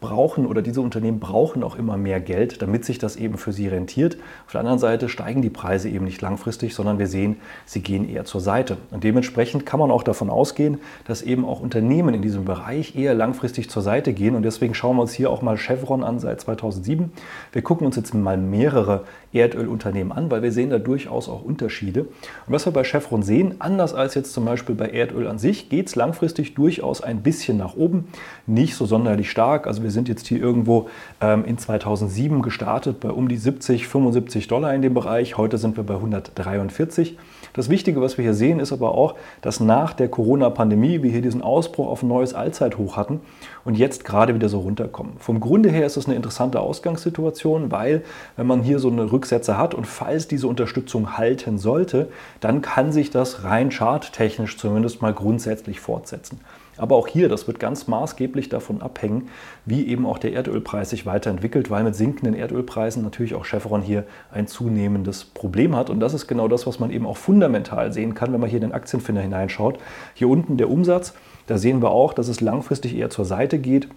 brauchen 0.00 0.46
oder 0.46 0.62
diese 0.62 0.80
Unternehmen 0.80 1.20
brauchen 1.20 1.62
auch 1.62 1.76
immer 1.76 1.96
mehr 1.96 2.20
Geld, 2.20 2.62
damit 2.62 2.84
sich 2.84 2.98
das 2.98 3.16
eben 3.16 3.38
für 3.38 3.52
sie 3.52 3.68
rentiert. 3.68 4.16
Auf 4.46 4.52
der 4.52 4.60
anderen 4.60 4.78
Seite 4.78 5.08
steigen 5.08 5.42
die 5.42 5.50
Preise 5.50 5.88
eben 5.88 6.04
nicht 6.04 6.20
langfristig, 6.20 6.74
sondern 6.74 6.98
wir 6.98 7.06
sehen, 7.06 7.36
sie 7.66 7.82
gehen 7.82 8.08
eher 8.08 8.24
zur 8.24 8.40
Seite. 8.40 8.78
Und 8.90 9.04
dementsprechend 9.04 9.66
kann 9.66 9.80
man 9.80 9.90
auch 9.90 10.02
davon 10.02 10.30
ausgehen, 10.30 10.78
dass 11.06 11.22
eben 11.22 11.44
auch 11.44 11.60
Unternehmen 11.60 12.14
in 12.14 12.22
diesem 12.22 12.44
Bereich 12.44 12.96
eher 12.96 13.14
langfristig 13.14 13.70
zur 13.70 13.82
Seite 13.82 14.12
gehen. 14.12 14.34
Und 14.34 14.42
deswegen 14.42 14.74
schauen 14.74 14.96
wir 14.96 15.02
uns 15.02 15.12
hier 15.12 15.30
auch 15.30 15.42
mal 15.42 15.56
Chevron 15.56 16.02
an 16.02 16.18
seit 16.18 16.40
2007. 16.40 17.12
Wir 17.52 17.62
gucken 17.62 17.86
uns 17.86 17.96
jetzt 17.96 18.14
mal 18.14 18.36
mehrere 18.36 19.04
Erdölunternehmen 19.32 20.12
an, 20.12 20.30
weil 20.30 20.42
wir 20.42 20.50
sehen 20.50 20.70
da 20.70 20.78
durchaus 20.78 21.28
auch 21.28 21.44
Unterschiede. 21.44 22.00
Und 22.00 22.08
was 22.48 22.66
wir 22.66 22.72
bei 22.72 22.84
Chevron 22.84 23.22
sehen, 23.22 23.56
anders 23.60 23.94
als 23.94 24.14
jetzt 24.14 24.32
zum 24.32 24.44
Beispiel 24.44 24.74
bei 24.74 24.88
Erdöl 24.88 25.28
an 25.28 25.38
sich, 25.38 25.68
geht 25.68 25.88
es 25.88 25.96
langfristig 25.96 26.54
durchaus 26.54 27.00
ein 27.00 27.22
bisschen 27.22 27.56
nach 27.56 27.76
oben, 27.76 28.08
nicht 28.46 28.74
so 28.74 28.86
sonderlich 28.86 29.30
stark. 29.30 29.66
Also 29.66 29.82
wir 29.82 29.89
wir 29.90 29.94
sind 29.94 30.08
jetzt 30.08 30.28
hier 30.28 30.40
irgendwo 30.40 30.88
ähm, 31.20 31.44
in 31.44 31.58
2007 31.58 32.42
gestartet 32.42 33.00
bei 33.00 33.10
um 33.10 33.28
die 33.28 33.36
70, 33.36 33.88
75 33.88 34.46
Dollar 34.46 34.72
in 34.72 34.82
dem 34.82 34.94
Bereich. 34.94 35.36
Heute 35.36 35.58
sind 35.58 35.76
wir 35.76 35.82
bei 35.82 35.94
143. 35.94 37.18
Das 37.54 37.68
Wichtige, 37.68 38.00
was 38.00 38.16
wir 38.16 38.22
hier 38.22 38.34
sehen, 38.34 38.60
ist 38.60 38.70
aber 38.72 38.94
auch, 38.94 39.16
dass 39.40 39.58
nach 39.58 39.92
der 39.92 40.06
Corona-Pandemie 40.06 41.02
wir 41.02 41.10
hier 41.10 41.22
diesen 41.22 41.42
Ausbruch 41.42 41.88
auf 41.88 42.04
ein 42.04 42.08
neues 42.08 42.34
Allzeithoch 42.34 42.96
hatten 42.96 43.18
und 43.64 43.76
jetzt 43.76 44.04
gerade 44.04 44.32
wieder 44.32 44.48
so 44.48 44.60
runterkommen. 44.60 45.14
Vom 45.18 45.40
Grunde 45.40 45.70
her 45.70 45.86
ist 45.86 45.96
es 45.96 46.06
eine 46.06 46.14
interessante 46.14 46.60
Ausgangssituation, 46.60 47.72
weil 47.72 48.04
wenn 48.36 48.46
man 48.46 48.62
hier 48.62 48.78
so 48.78 48.90
eine 48.90 49.10
Rücksetzer 49.10 49.58
hat 49.58 49.74
und 49.74 49.88
falls 49.88 50.28
diese 50.28 50.46
Unterstützung 50.46 51.18
halten 51.18 51.58
sollte, 51.58 52.10
dann 52.38 52.62
kann 52.62 52.92
sich 52.92 53.10
das 53.10 53.42
rein 53.42 53.70
charttechnisch 53.70 54.56
zumindest 54.56 55.02
mal 55.02 55.12
grundsätzlich 55.12 55.80
fortsetzen. 55.80 56.38
Aber 56.80 56.96
auch 56.96 57.06
hier, 57.06 57.28
das 57.28 57.46
wird 57.46 57.60
ganz 57.60 57.86
maßgeblich 57.88 58.48
davon 58.48 58.80
abhängen, 58.80 59.28
wie 59.66 59.86
eben 59.86 60.06
auch 60.06 60.18
der 60.18 60.32
Erdölpreis 60.32 60.90
sich 60.90 61.04
weiterentwickelt, 61.04 61.70
weil 61.70 61.84
mit 61.84 61.94
sinkenden 61.94 62.34
Erdölpreisen 62.34 63.02
natürlich 63.02 63.34
auch 63.34 63.44
Chevron 63.44 63.82
hier 63.82 64.04
ein 64.32 64.46
zunehmendes 64.46 65.24
Problem 65.24 65.76
hat. 65.76 65.90
Und 65.90 66.00
das 66.00 66.14
ist 66.14 66.26
genau 66.26 66.48
das, 66.48 66.66
was 66.66 66.80
man 66.80 66.90
eben 66.90 67.06
auch 67.06 67.18
fundamental 67.18 67.92
sehen 67.92 68.14
kann, 68.14 68.32
wenn 68.32 68.40
man 68.40 68.48
hier 68.48 68.56
in 68.56 68.68
den 68.68 68.72
Aktienfinder 68.72 69.20
hineinschaut. 69.20 69.78
Hier 70.14 70.28
unten 70.28 70.56
der 70.56 70.70
Umsatz, 70.70 71.12
da 71.46 71.58
sehen 71.58 71.82
wir 71.82 71.90
auch, 71.90 72.14
dass 72.14 72.28
es 72.28 72.40
langfristig 72.40 72.96
eher 72.96 73.10
zur 73.10 73.26
Seite 73.26 73.58
geht. 73.58 73.88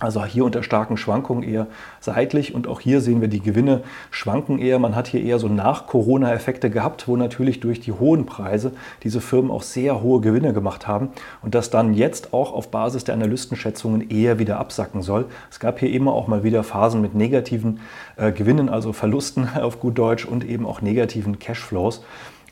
Also 0.00 0.24
hier 0.24 0.46
unter 0.46 0.62
starken 0.62 0.96
Schwankungen 0.96 1.42
eher 1.42 1.66
seitlich 2.00 2.54
und 2.54 2.66
auch 2.66 2.80
hier 2.80 3.02
sehen 3.02 3.20
wir 3.20 3.28
die 3.28 3.42
Gewinne 3.42 3.82
schwanken 4.10 4.58
eher. 4.58 4.78
Man 4.78 4.96
hat 4.96 5.08
hier 5.08 5.22
eher 5.22 5.38
so 5.38 5.46
Nach-Corona-Effekte 5.46 6.70
gehabt, 6.70 7.06
wo 7.06 7.18
natürlich 7.18 7.60
durch 7.60 7.80
die 7.80 7.92
hohen 7.92 8.24
Preise 8.24 8.72
diese 9.02 9.20
Firmen 9.20 9.50
auch 9.50 9.62
sehr 9.62 10.00
hohe 10.00 10.22
Gewinne 10.22 10.54
gemacht 10.54 10.88
haben 10.88 11.10
und 11.42 11.54
das 11.54 11.68
dann 11.68 11.92
jetzt 11.92 12.32
auch 12.32 12.54
auf 12.54 12.70
Basis 12.70 13.04
der 13.04 13.14
Analystenschätzungen 13.14 14.08
eher 14.08 14.38
wieder 14.38 14.58
absacken 14.58 15.02
soll. 15.02 15.26
Es 15.50 15.60
gab 15.60 15.78
hier 15.78 15.92
immer 15.92 16.14
auch 16.14 16.28
mal 16.28 16.44
wieder 16.44 16.64
Phasen 16.64 17.02
mit 17.02 17.14
negativen 17.14 17.80
äh, 18.16 18.32
Gewinnen, 18.32 18.70
also 18.70 18.94
Verlusten 18.94 19.50
auf 19.60 19.80
gut 19.80 19.98
Deutsch 19.98 20.24
und 20.24 20.48
eben 20.48 20.64
auch 20.64 20.80
negativen 20.80 21.38
Cashflows. 21.38 22.02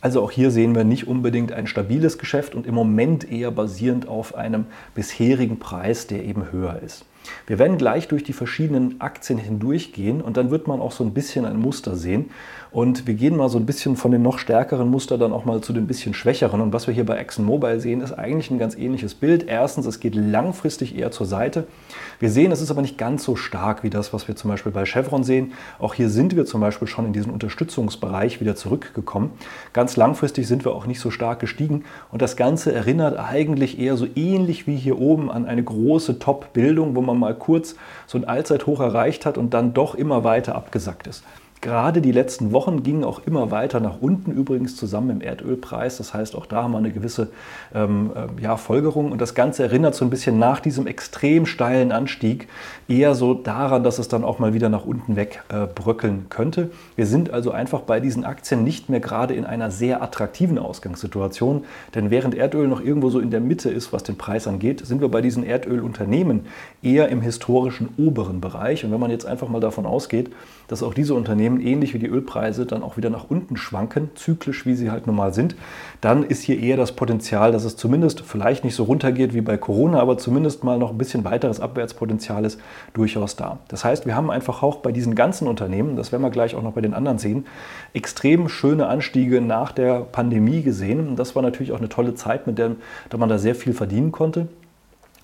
Also 0.02 0.22
auch 0.22 0.30
hier 0.30 0.50
sehen 0.50 0.74
wir 0.74 0.84
nicht 0.84 1.08
unbedingt 1.08 1.52
ein 1.52 1.66
stabiles 1.66 2.18
Geschäft 2.18 2.54
und 2.54 2.66
im 2.66 2.74
Moment 2.74 3.32
eher 3.32 3.50
basierend 3.50 4.06
auf 4.06 4.34
einem 4.34 4.66
bisherigen 4.94 5.58
Preis, 5.58 6.06
der 6.06 6.24
eben 6.24 6.52
höher 6.52 6.80
ist. 6.84 7.06
Wir 7.46 7.58
werden 7.58 7.78
gleich 7.78 8.08
durch 8.08 8.24
die 8.24 8.32
verschiedenen 8.32 9.00
Aktien 9.00 9.38
hindurchgehen 9.38 10.20
und 10.20 10.36
dann 10.36 10.50
wird 10.50 10.66
man 10.66 10.80
auch 10.80 10.92
so 10.92 11.04
ein 11.04 11.14
bisschen 11.14 11.44
ein 11.44 11.58
Muster 11.58 11.96
sehen. 11.96 12.30
Und 12.70 13.06
wir 13.06 13.14
gehen 13.14 13.36
mal 13.36 13.48
so 13.48 13.58
ein 13.58 13.64
bisschen 13.64 13.96
von 13.96 14.10
den 14.10 14.22
noch 14.22 14.38
stärkeren 14.38 14.88
Muster 14.88 15.16
dann 15.16 15.32
auch 15.32 15.44
mal 15.44 15.62
zu 15.62 15.72
den 15.72 15.86
bisschen 15.86 16.12
schwächeren. 16.12 16.60
Und 16.60 16.72
was 16.72 16.86
wir 16.86 16.94
hier 16.94 17.06
bei 17.06 17.16
ExxonMobil 17.16 17.80
sehen, 17.80 18.02
ist 18.02 18.12
eigentlich 18.12 18.50
ein 18.50 18.58
ganz 18.58 18.76
ähnliches 18.76 19.14
Bild. 19.14 19.46
Erstens, 19.48 19.86
es 19.86 20.00
geht 20.00 20.14
langfristig 20.14 20.96
eher 20.96 21.10
zur 21.10 21.26
Seite. 21.26 21.66
Wir 22.20 22.30
sehen, 22.30 22.52
es 22.52 22.60
ist 22.60 22.70
aber 22.70 22.82
nicht 22.82 22.98
ganz 22.98 23.24
so 23.24 23.36
stark 23.36 23.82
wie 23.82 23.90
das, 23.90 24.12
was 24.12 24.28
wir 24.28 24.36
zum 24.36 24.50
Beispiel 24.50 24.72
bei 24.72 24.84
Chevron 24.84 25.24
sehen. 25.24 25.52
Auch 25.78 25.94
hier 25.94 26.10
sind 26.10 26.36
wir 26.36 26.44
zum 26.44 26.60
Beispiel 26.60 26.88
schon 26.88 27.06
in 27.06 27.12
diesen 27.12 27.32
Unterstützungsbereich 27.32 28.40
wieder 28.40 28.54
zurückgekommen. 28.54 29.30
Ganz 29.72 29.96
langfristig 29.96 30.46
sind 30.46 30.64
wir 30.64 30.72
auch 30.72 30.86
nicht 30.86 31.00
so 31.00 31.10
stark 31.10 31.40
gestiegen. 31.40 31.84
Und 32.12 32.20
das 32.20 32.36
Ganze 32.36 32.74
erinnert 32.74 33.18
eigentlich 33.18 33.78
eher 33.78 33.96
so 33.96 34.06
ähnlich 34.14 34.66
wie 34.66 34.76
hier 34.76 34.98
oben 34.98 35.30
an 35.30 35.46
eine 35.46 35.62
große 35.62 36.18
Top-Bildung, 36.18 36.94
wo 36.94 37.00
man 37.00 37.18
mal 37.18 37.34
kurz 37.34 37.76
so 38.06 38.18
ein 38.18 38.24
Allzeithoch 38.24 38.80
erreicht 38.80 39.24
hat 39.24 39.38
und 39.38 39.54
dann 39.54 39.72
doch 39.72 39.94
immer 39.94 40.22
weiter 40.24 40.54
abgesackt 40.54 41.06
ist. 41.06 41.24
Gerade 41.60 42.00
die 42.00 42.12
letzten 42.12 42.52
Wochen 42.52 42.84
gingen 42.84 43.02
auch 43.02 43.20
immer 43.26 43.50
weiter 43.50 43.80
nach 43.80 44.00
unten, 44.00 44.30
übrigens 44.30 44.76
zusammen 44.76 45.10
im 45.10 45.20
Erdölpreis. 45.20 45.96
Das 45.96 46.14
heißt, 46.14 46.36
auch 46.36 46.46
da 46.46 46.62
haben 46.62 46.72
wir 46.72 46.78
eine 46.78 46.92
gewisse 46.92 47.30
ähm, 47.74 48.12
äh, 48.14 48.42
ja, 48.42 48.56
Folgerung. 48.56 49.10
Und 49.10 49.20
das 49.20 49.34
Ganze 49.34 49.64
erinnert 49.64 49.96
so 49.96 50.04
ein 50.04 50.10
bisschen 50.10 50.38
nach 50.38 50.60
diesem 50.60 50.86
extrem 50.86 51.46
steilen 51.46 51.90
Anstieg 51.90 52.46
eher 52.86 53.16
so 53.16 53.34
daran, 53.34 53.82
dass 53.82 53.98
es 53.98 54.06
dann 54.06 54.22
auch 54.22 54.38
mal 54.38 54.54
wieder 54.54 54.68
nach 54.68 54.84
unten 54.84 55.16
weg 55.16 55.42
äh, 55.48 55.66
könnte. 56.28 56.70
Wir 56.94 57.06
sind 57.06 57.30
also 57.32 57.50
einfach 57.50 57.80
bei 57.80 57.98
diesen 57.98 58.24
Aktien 58.24 58.62
nicht 58.62 58.88
mehr 58.88 59.00
gerade 59.00 59.34
in 59.34 59.44
einer 59.44 59.70
sehr 59.72 60.00
attraktiven 60.00 60.58
Ausgangssituation. 60.58 61.64
Denn 61.94 62.10
während 62.10 62.36
Erdöl 62.36 62.68
noch 62.68 62.80
irgendwo 62.80 63.10
so 63.10 63.18
in 63.18 63.30
der 63.30 63.40
Mitte 63.40 63.68
ist, 63.68 63.92
was 63.92 64.04
den 64.04 64.16
Preis 64.16 64.46
angeht, 64.46 64.86
sind 64.86 65.00
wir 65.00 65.08
bei 65.08 65.22
diesen 65.22 65.44
Erdölunternehmen 65.44 66.46
eher 66.82 67.08
im 67.08 67.20
historischen 67.20 67.88
oberen 67.96 68.40
Bereich. 68.40 68.84
Und 68.84 68.92
wenn 68.92 69.00
man 69.00 69.10
jetzt 69.10 69.26
einfach 69.26 69.48
mal 69.48 69.60
davon 69.60 69.86
ausgeht, 69.86 70.30
dass 70.68 70.82
auch 70.82 70.94
diese 70.94 71.14
Unternehmen 71.14 71.47
eben 71.48 71.60
ähnlich 71.60 71.94
wie 71.94 71.98
die 71.98 72.06
Ölpreise 72.06 72.66
dann 72.66 72.82
auch 72.82 72.96
wieder 72.96 73.10
nach 73.10 73.28
unten 73.28 73.56
schwanken, 73.56 74.10
zyklisch 74.14 74.66
wie 74.66 74.74
sie 74.74 74.90
halt 74.90 75.06
normal 75.06 75.34
sind, 75.34 75.56
dann 76.00 76.22
ist 76.22 76.42
hier 76.42 76.60
eher 76.60 76.76
das 76.76 76.92
Potenzial, 76.92 77.50
dass 77.52 77.64
es 77.64 77.76
zumindest 77.76 78.20
vielleicht 78.20 78.64
nicht 78.64 78.74
so 78.74 78.84
runtergeht 78.84 79.34
wie 79.34 79.40
bei 79.40 79.56
Corona, 79.56 80.00
aber 80.00 80.18
zumindest 80.18 80.62
mal 80.62 80.78
noch 80.78 80.90
ein 80.90 80.98
bisschen 80.98 81.24
weiteres 81.24 81.60
Abwärtspotenzial 81.60 82.44
ist 82.44 82.60
durchaus 82.92 83.36
da. 83.36 83.58
Das 83.68 83.84
heißt, 83.84 84.06
wir 84.06 84.14
haben 84.14 84.30
einfach 84.30 84.62
auch 84.62 84.76
bei 84.76 84.92
diesen 84.92 85.14
ganzen 85.14 85.48
Unternehmen, 85.48 85.96
das 85.96 86.12
werden 86.12 86.22
wir 86.22 86.30
gleich 86.30 86.54
auch 86.54 86.62
noch 86.62 86.72
bei 86.72 86.80
den 86.80 86.94
anderen 86.94 87.18
sehen, 87.18 87.46
extrem 87.94 88.48
schöne 88.48 88.86
Anstiege 88.86 89.40
nach 89.40 89.72
der 89.72 90.00
Pandemie 90.00 90.62
gesehen. 90.62 91.16
Das 91.16 91.34
war 91.34 91.42
natürlich 91.42 91.72
auch 91.72 91.78
eine 91.78 91.88
tolle 91.88 92.14
Zeit, 92.14 92.46
mit 92.46 92.58
der 92.58 92.76
man 93.16 93.28
da 93.28 93.38
sehr 93.38 93.54
viel 93.54 93.72
verdienen 93.72 94.12
konnte. 94.12 94.48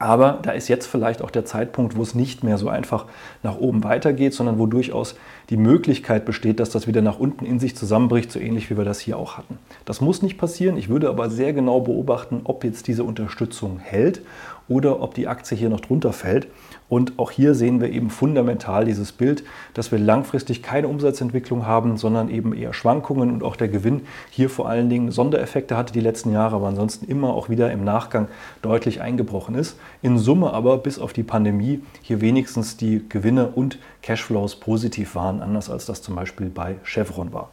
Aber 0.04 0.38
da 0.42 0.50
ist 0.50 0.68
jetzt 0.68 0.86
vielleicht 0.86 1.22
auch 1.22 1.30
der 1.30 1.46
Zeitpunkt, 1.46 1.96
wo 1.96 2.02
es 2.02 2.14
nicht 2.14 2.44
mehr 2.44 2.58
so 2.58 2.68
einfach 2.68 3.06
nach 3.42 3.56
oben 3.56 3.84
weitergeht, 3.84 4.34
sondern 4.34 4.58
wo 4.58 4.66
durchaus 4.66 5.14
die 5.48 5.56
Möglichkeit 5.56 6.26
besteht, 6.26 6.60
dass 6.60 6.68
das 6.68 6.86
wieder 6.86 7.00
nach 7.00 7.18
unten 7.18 7.46
in 7.46 7.58
sich 7.58 7.74
zusammenbricht, 7.74 8.30
so 8.30 8.38
ähnlich 8.38 8.68
wie 8.68 8.76
wir 8.76 8.84
das 8.84 9.00
hier 9.00 9.16
auch 9.16 9.38
hatten. 9.38 9.56
Das 9.86 10.02
muss 10.02 10.20
nicht 10.20 10.36
passieren. 10.36 10.76
Ich 10.76 10.90
würde 10.90 11.08
aber 11.08 11.30
sehr 11.30 11.54
genau 11.54 11.80
beobachten, 11.80 12.42
ob 12.44 12.64
jetzt 12.64 12.86
diese 12.86 13.02
Unterstützung 13.02 13.78
hält 13.78 14.20
oder 14.68 15.00
ob 15.00 15.14
die 15.14 15.28
Aktie 15.28 15.56
hier 15.56 15.68
noch 15.68 15.80
drunter 15.80 16.12
fällt. 16.12 16.48
Und 16.88 17.18
auch 17.18 17.30
hier 17.30 17.54
sehen 17.54 17.80
wir 17.80 17.90
eben 17.90 18.10
fundamental 18.10 18.84
dieses 18.84 19.12
Bild, 19.12 19.42
dass 19.72 19.90
wir 19.90 19.98
langfristig 19.98 20.62
keine 20.62 20.88
Umsatzentwicklung 20.88 21.66
haben, 21.66 21.96
sondern 21.96 22.28
eben 22.28 22.54
eher 22.54 22.72
Schwankungen 22.72 23.30
und 23.30 23.42
auch 23.42 23.56
der 23.56 23.68
Gewinn 23.68 24.02
hier 24.30 24.50
vor 24.50 24.68
allen 24.68 24.90
Dingen 24.90 25.10
Sondereffekte 25.10 25.76
hatte 25.76 25.92
die 25.92 26.00
letzten 26.00 26.32
Jahre, 26.32 26.56
aber 26.56 26.68
ansonsten 26.68 27.06
immer 27.06 27.34
auch 27.34 27.48
wieder 27.48 27.72
im 27.72 27.84
Nachgang 27.84 28.28
deutlich 28.62 29.00
eingebrochen 29.00 29.54
ist. 29.54 29.78
In 30.02 30.18
Summe 30.18 30.52
aber 30.52 30.78
bis 30.78 30.98
auf 30.98 31.12
die 31.12 31.22
Pandemie 31.22 31.82
hier 32.02 32.20
wenigstens 32.20 32.76
die 32.76 33.04
Gewinne 33.08 33.48
und 33.48 33.78
Cashflows 34.02 34.56
positiv 34.56 35.14
waren, 35.14 35.42
anders 35.42 35.70
als 35.70 35.86
das 35.86 36.02
zum 36.02 36.14
Beispiel 36.14 36.48
bei 36.48 36.76
Chevron 36.84 37.32
war. 37.32 37.50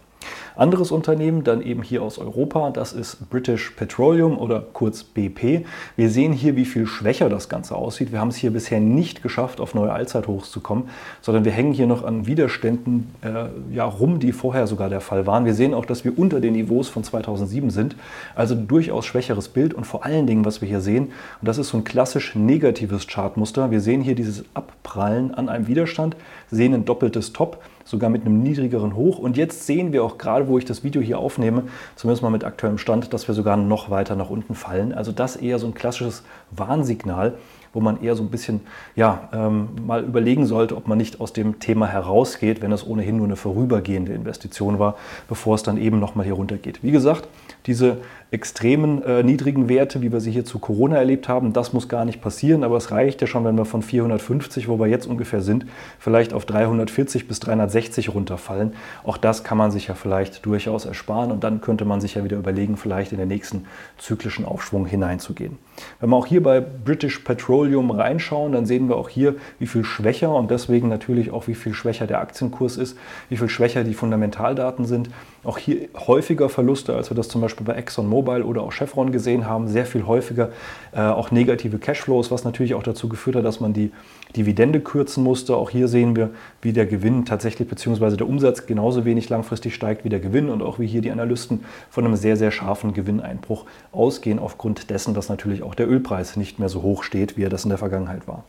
Anderes 0.56 0.92
Unternehmen, 0.92 1.44
dann 1.44 1.62
eben 1.62 1.82
hier 1.82 2.04
aus 2.04 2.18
Europa, 2.18 2.72
das 2.72 2.94
ist 2.94 3.30
British 3.30 3.72
Petroleum 3.72 4.38
oder 4.38 4.62
kurz 4.74 5.04
BP. 5.04 5.66
Wir 5.96 6.10
sehen 6.10 6.34
hier, 6.34 6.56
wie 6.56 6.66
viel 6.66 6.86
schwächer 6.86 7.30
das 7.30 7.50
Ganze 7.50 7.76
aussieht. 7.76 8.12
Wir 8.12 8.20
haben 8.20 8.28
es 8.28 8.36
hier 8.36 8.52
bisher 8.52 8.80
nicht 8.80 9.24
geschafft, 9.24 9.60
auf 9.60 9.74
neue 9.74 9.92
Allzeithochs 9.92 10.52
zu 10.52 10.60
kommen, 10.60 10.90
sondern 11.22 11.46
wir 11.46 11.52
hängen 11.52 11.74
hier 11.74 11.88
noch 11.88 12.04
an 12.04 12.28
Widerständen 12.28 13.14
äh, 13.22 13.46
ja, 13.74 13.86
rum, 13.86 14.20
die 14.20 14.34
vorher 14.34 14.68
sogar 14.68 14.90
der 14.90 15.02
Fall 15.02 15.26
waren. 15.26 15.46
Wir 15.46 15.54
sehen 15.54 15.74
auch, 15.74 15.86
dass 15.86 16.04
wir 16.04 16.18
unter 16.18 16.42
den 16.42 16.54
Niveaus 16.54 16.90
von 16.90 17.04
2007 17.04 17.70
sind, 17.70 17.96
also 18.36 18.56
durchaus 18.56 19.06
schwächeres 19.06 19.48
Bild 19.48 19.74
und 19.74 19.86
vor 19.86 20.06
allen 20.06 20.28
Dingen, 20.28 20.46
was 20.46 20.62
wir 20.62 20.68
hier 20.68 20.82
sehen, 20.82 21.06
und 21.42 21.48
das 21.48 21.58
ist 21.58 21.70
so 21.70 21.78
ein 21.78 21.84
klassisch 21.84 22.36
negatives 22.36 23.08
Chartmuster. 23.08 23.72
Wir 23.72 23.82
sehen 23.82 24.02
hier 24.02 24.16
dieses 24.16 24.44
Abprallen 24.54 25.34
an 25.34 25.50
einem 25.50 25.68
Widerstand, 25.68 26.16
sehen 26.50 26.74
ein 26.74 26.86
doppeltes 26.86 27.34
Top 27.34 27.64
sogar 27.84 28.10
mit 28.10 28.26
einem 28.26 28.42
niedrigeren 28.42 28.96
Hoch. 28.96 29.20
Und 29.20 29.38
jetzt 29.38 29.66
sehen 29.66 29.94
wir 29.94 30.04
auch 30.04 30.18
gerade, 30.18 30.48
wo 30.48 30.58
ich 30.58 30.66
das 30.66 30.84
Video 30.84 31.02
hier 31.02 31.20
aufnehme, 31.20 31.64
zumindest 31.96 32.24
mal 32.24 32.30
mit 32.30 32.44
aktuellem 32.44 32.78
Stand, 32.78 33.14
dass 33.14 33.28
wir 33.28 33.36
sogar 33.36 33.58
noch 33.58 33.90
weiter 33.90 34.16
nach 34.16 34.30
unten 34.30 34.56
fallen. 34.56 34.94
Also 34.94 35.12
das 35.12 35.36
eher 35.36 35.60
so 35.60 35.68
ein 35.68 35.74
klassisches 35.74 36.24
Warnsignal, 36.52 37.36
wo 37.74 37.80
man 37.80 38.02
eher 38.02 38.16
so 38.16 38.24
ein 38.24 38.30
bisschen 38.30 38.62
ja, 38.96 39.30
ähm, 39.34 39.70
mal 39.86 40.04
überlegen 40.04 40.46
sollte, 40.46 40.76
ob 40.76 40.88
man 40.88 40.98
nicht 40.98 41.22
aus 41.22 41.34
dem 41.34 41.60
Thema 41.60 41.88
herausgeht, 41.88 42.62
wenn 42.62 42.72
es 42.72 42.86
ohnehin 42.86 43.18
nur 43.18 43.28
eine 43.28 43.36
vorübergehende 43.36 44.14
Investition 44.14 44.80
war, 44.80 44.96
bevor 45.30 45.56
es 45.56 45.64
dann 45.64 45.78
eben 45.78 46.00
nochmal 46.00 46.26
hier 46.26 46.34
runter 46.34 46.58
geht. 46.58 46.84
Wie 46.84 46.92
gesagt, 46.92 47.28
diese 47.66 47.98
extremen 48.32 49.04
äh, 49.04 49.24
niedrigen 49.24 49.68
Werte, 49.68 50.02
wie 50.02 50.14
wir 50.14 50.22
sie 50.22 50.32
hier 50.32 50.46
zu 50.46 50.58
Corona 50.60 50.96
erlebt 50.96 51.28
haben, 51.28 51.52
das 51.52 51.74
muss 51.74 51.90
gar 51.90 52.06
nicht 52.06 52.22
passieren, 52.22 52.64
aber 52.64 52.78
es 52.78 52.90
reicht 52.90 53.20
ja 53.20 53.28
schon, 53.28 53.44
wenn 53.44 53.58
wir 53.58 53.66
von 53.66 53.82
450, 53.82 54.70
wo 54.70 54.80
wir 54.80 54.88
jetzt 54.88 55.06
ungefähr 55.06 55.42
sind, 55.42 55.66
vielleicht 56.00 56.34
auf 56.34 56.46
340 56.46 57.28
bis 57.28 57.42
360 57.42 58.16
runterfallen. 58.16 58.72
Auch 59.04 59.18
das 59.18 59.44
kann 59.44 59.58
man 59.58 59.70
sich 59.72 59.88
ja 59.88 59.96
vielleicht 59.96 60.46
durchaus 60.46 60.86
ersparen 60.86 61.30
und 61.30 61.44
dann 61.44 61.60
könnte 61.60 61.84
man 61.84 62.00
sich 62.00 62.16
ja 62.16 62.24
wieder 62.24 62.38
überlegen, 62.38 62.78
vielleicht 62.78 63.12
in 63.12 63.18
den 63.18 63.28
nächsten 63.28 63.66
zyklischen 63.98 64.46
Aufschwung 64.46 64.86
hineinzugehen. 64.86 65.58
Wenn 66.00 66.10
wir 66.10 66.16
auch 66.16 66.26
hier 66.26 66.42
bei 66.42 66.62
British 66.62 67.20
Petroleum 67.20 67.92
reinschauen, 67.92 68.54
dann 68.54 68.66
sehen 68.66 68.88
wir 68.88 68.96
auch 68.96 69.10
hier, 69.10 69.36
wie 69.60 69.68
viel 69.68 69.84
schwächer 69.84 70.34
und 70.34 70.50
deswegen 70.50 70.88
natürlich 70.88 71.32
auch, 71.32 71.48
wie 71.48 71.56
viel 71.56 71.74
schwächer 71.74 72.08
der 72.08 72.22
Aktienkurs 72.22 72.78
ist, 72.78 72.98
wie 73.28 73.36
viel 73.36 73.50
schwächer 73.50 73.84
die 73.84 73.94
Fundamentaldaten 73.94 74.86
sind. 74.86 75.10
Auch 75.44 75.58
hier 75.58 75.90
häufiger 75.96 76.50
Verluste, 76.50 76.96
als 76.96 77.10
wir 77.10 77.16
das 77.16 77.28
zum 77.28 77.42
Beispiel 77.42 77.66
bei 77.66 77.74
ExxonMobil 77.74 78.44
oder 78.44 78.62
auch 78.62 78.72
Chevron 78.72 79.12
gesehen 79.12 79.48
haben, 79.48 79.68
sehr 79.68 79.88
viel 79.88 80.06
häufiger 80.06 80.50
äh, 80.92 81.02
auch 81.02 81.32
negative 81.32 81.80
Cashflows, 81.80 82.30
was 82.30 82.44
natürlich 82.44 82.76
auch 82.76 82.84
dazu 82.84 83.10
geführt 83.10 83.36
hat, 83.36 83.46
dass 83.46 83.60
man 83.60 83.74
die 83.74 83.92
Dividende 84.36 84.80
kürzen 84.80 85.24
musste. 85.24 85.56
Auch 85.56 85.72
hier 85.72 85.88
sehen 85.88 86.16
wir, 86.16 86.30
wie 86.62 86.74
der 86.74 86.86
Gewinn 86.86 87.26
tatsächlich 87.26 87.68
bzw. 87.68 88.18
der 88.18 88.30
Umsatz 88.30 88.68
genauso 88.68 89.04
wenig 89.04 89.30
langfristig 89.30 89.74
steigt 89.74 90.06
wie 90.06 90.10
der 90.10 90.20
Gewinn 90.20 90.48
und 90.50 90.62
auch 90.62 90.78
wie 90.78 90.86
hier 90.86 91.02
die 91.02 91.12
Analysten 91.12 91.66
von 91.90 92.06
einem 92.06 92.16
sehr, 92.16 92.38
sehr 92.38 92.52
scharfen 92.52 92.94
Gewinneinbruch 92.94 93.66
ausgehen, 93.92 94.38
aufgrund 94.38 94.92
dessen, 94.92 95.16
dass 95.16 95.28
natürlich 95.28 95.64
auch 95.64 95.74
der 95.74 95.90
Ölpreis 95.90 96.38
nicht 96.38 96.60
mehr 96.60 96.70
so 96.70 96.84
hoch 96.84 97.02
steht, 97.02 97.36
wie 97.36 97.44
er 97.44 97.50
das 97.50 97.64
in 97.64 97.70
der 97.70 97.80
Vergangenheit 97.80 98.28
war. 98.28 98.44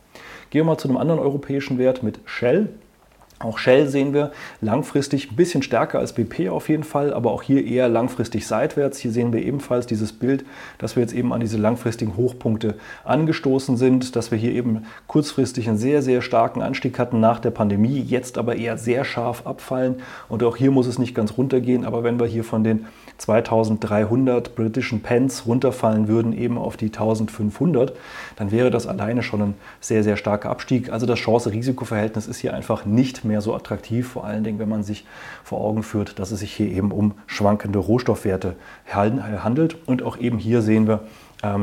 Gehen 0.51 0.61
wir 0.61 0.65
mal 0.65 0.77
zu 0.77 0.87
einem 0.87 0.97
anderen 0.97 1.19
europäischen 1.19 1.79
Wert 1.79 2.03
mit 2.03 2.19
Shell. 2.25 2.69
Auch 3.39 3.57
Shell 3.57 3.87
sehen 3.87 4.13
wir 4.13 4.31
langfristig 4.61 5.31
ein 5.31 5.35
bisschen 5.35 5.63
stärker 5.63 5.99
als 5.99 6.13
BP 6.13 6.49
auf 6.49 6.69
jeden 6.69 6.83
Fall, 6.83 7.13
aber 7.13 7.31
auch 7.31 7.41
hier 7.41 7.65
eher 7.65 7.89
langfristig 7.89 8.47
seitwärts. 8.47 8.99
Hier 8.99 9.11
sehen 9.11 9.33
wir 9.33 9.43
ebenfalls 9.43 9.85
dieses 9.85 10.13
Bild, 10.13 10.45
dass 10.77 10.95
wir 10.95 11.01
jetzt 11.01 11.13
eben 11.13 11.33
an 11.33 11.41
diese 11.41 11.57
langfristigen 11.57 12.15
Hochpunkte 12.15 12.75
angestoßen 13.03 13.75
sind, 13.75 14.15
dass 14.15 14.31
wir 14.31 14.37
hier 14.37 14.51
eben 14.51 14.85
kurzfristig 15.07 15.67
einen 15.67 15.77
sehr, 15.77 16.01
sehr 16.01 16.21
starken 16.21 16.61
Anstieg 16.61 16.97
hatten 16.99 17.19
nach 17.19 17.39
der 17.39 17.51
Pandemie, 17.51 17.99
jetzt 17.99 18.37
aber 18.37 18.55
eher 18.55 18.77
sehr 18.77 19.03
scharf 19.03 19.45
abfallen. 19.45 19.95
Und 20.29 20.43
auch 20.43 20.55
hier 20.55 20.71
muss 20.71 20.87
es 20.87 20.97
nicht 20.97 21.13
ganz 21.13 21.37
runtergehen, 21.37 21.85
aber 21.85 22.03
wenn 22.03 22.19
wir 22.19 22.27
hier 22.27 22.43
von 22.43 22.63
den 22.63 22.85
2300 23.17 24.55
britischen 24.55 25.01
Pence 25.01 25.45
runterfallen 25.45 26.07
würden, 26.07 26.33
eben 26.33 26.57
auf 26.57 26.77
die 26.77 26.87
1500, 26.87 27.93
dann 28.35 28.51
wäre 28.51 28.71
das 28.71 28.87
alleine 28.87 29.23
schon 29.23 29.41
ein 29.41 29.53
sehr, 29.79 30.03
sehr 30.03 30.17
starker 30.17 30.49
Abstieg. 30.49 30.91
Also 30.91 31.05
das 31.05 31.19
Chance-Risiko-Verhältnis 31.19 32.27
ist 32.27 32.39
hier 32.39 32.53
einfach 32.53 32.85
nicht 32.85 33.23
mehr 33.23 33.32
so 33.41 33.53
attraktiv, 33.55 34.07
vor 34.07 34.25
allen 34.25 34.43
Dingen, 34.43 34.59
wenn 34.59 34.69
man 34.69 34.83
sich 34.83 35.05
vor 35.43 35.61
Augen 35.61 35.83
führt, 35.83 36.19
dass 36.19 36.31
es 36.31 36.39
sich 36.39 36.53
hier 36.53 36.67
eben 36.67 36.91
um 36.91 37.13
schwankende 37.27 37.79
Rohstoffwerte 37.79 38.55
handelt. 38.87 39.77
Und 39.87 40.03
auch 40.03 40.17
eben 40.17 40.37
hier 40.37 40.61
sehen 40.61 40.87
wir, 40.87 41.01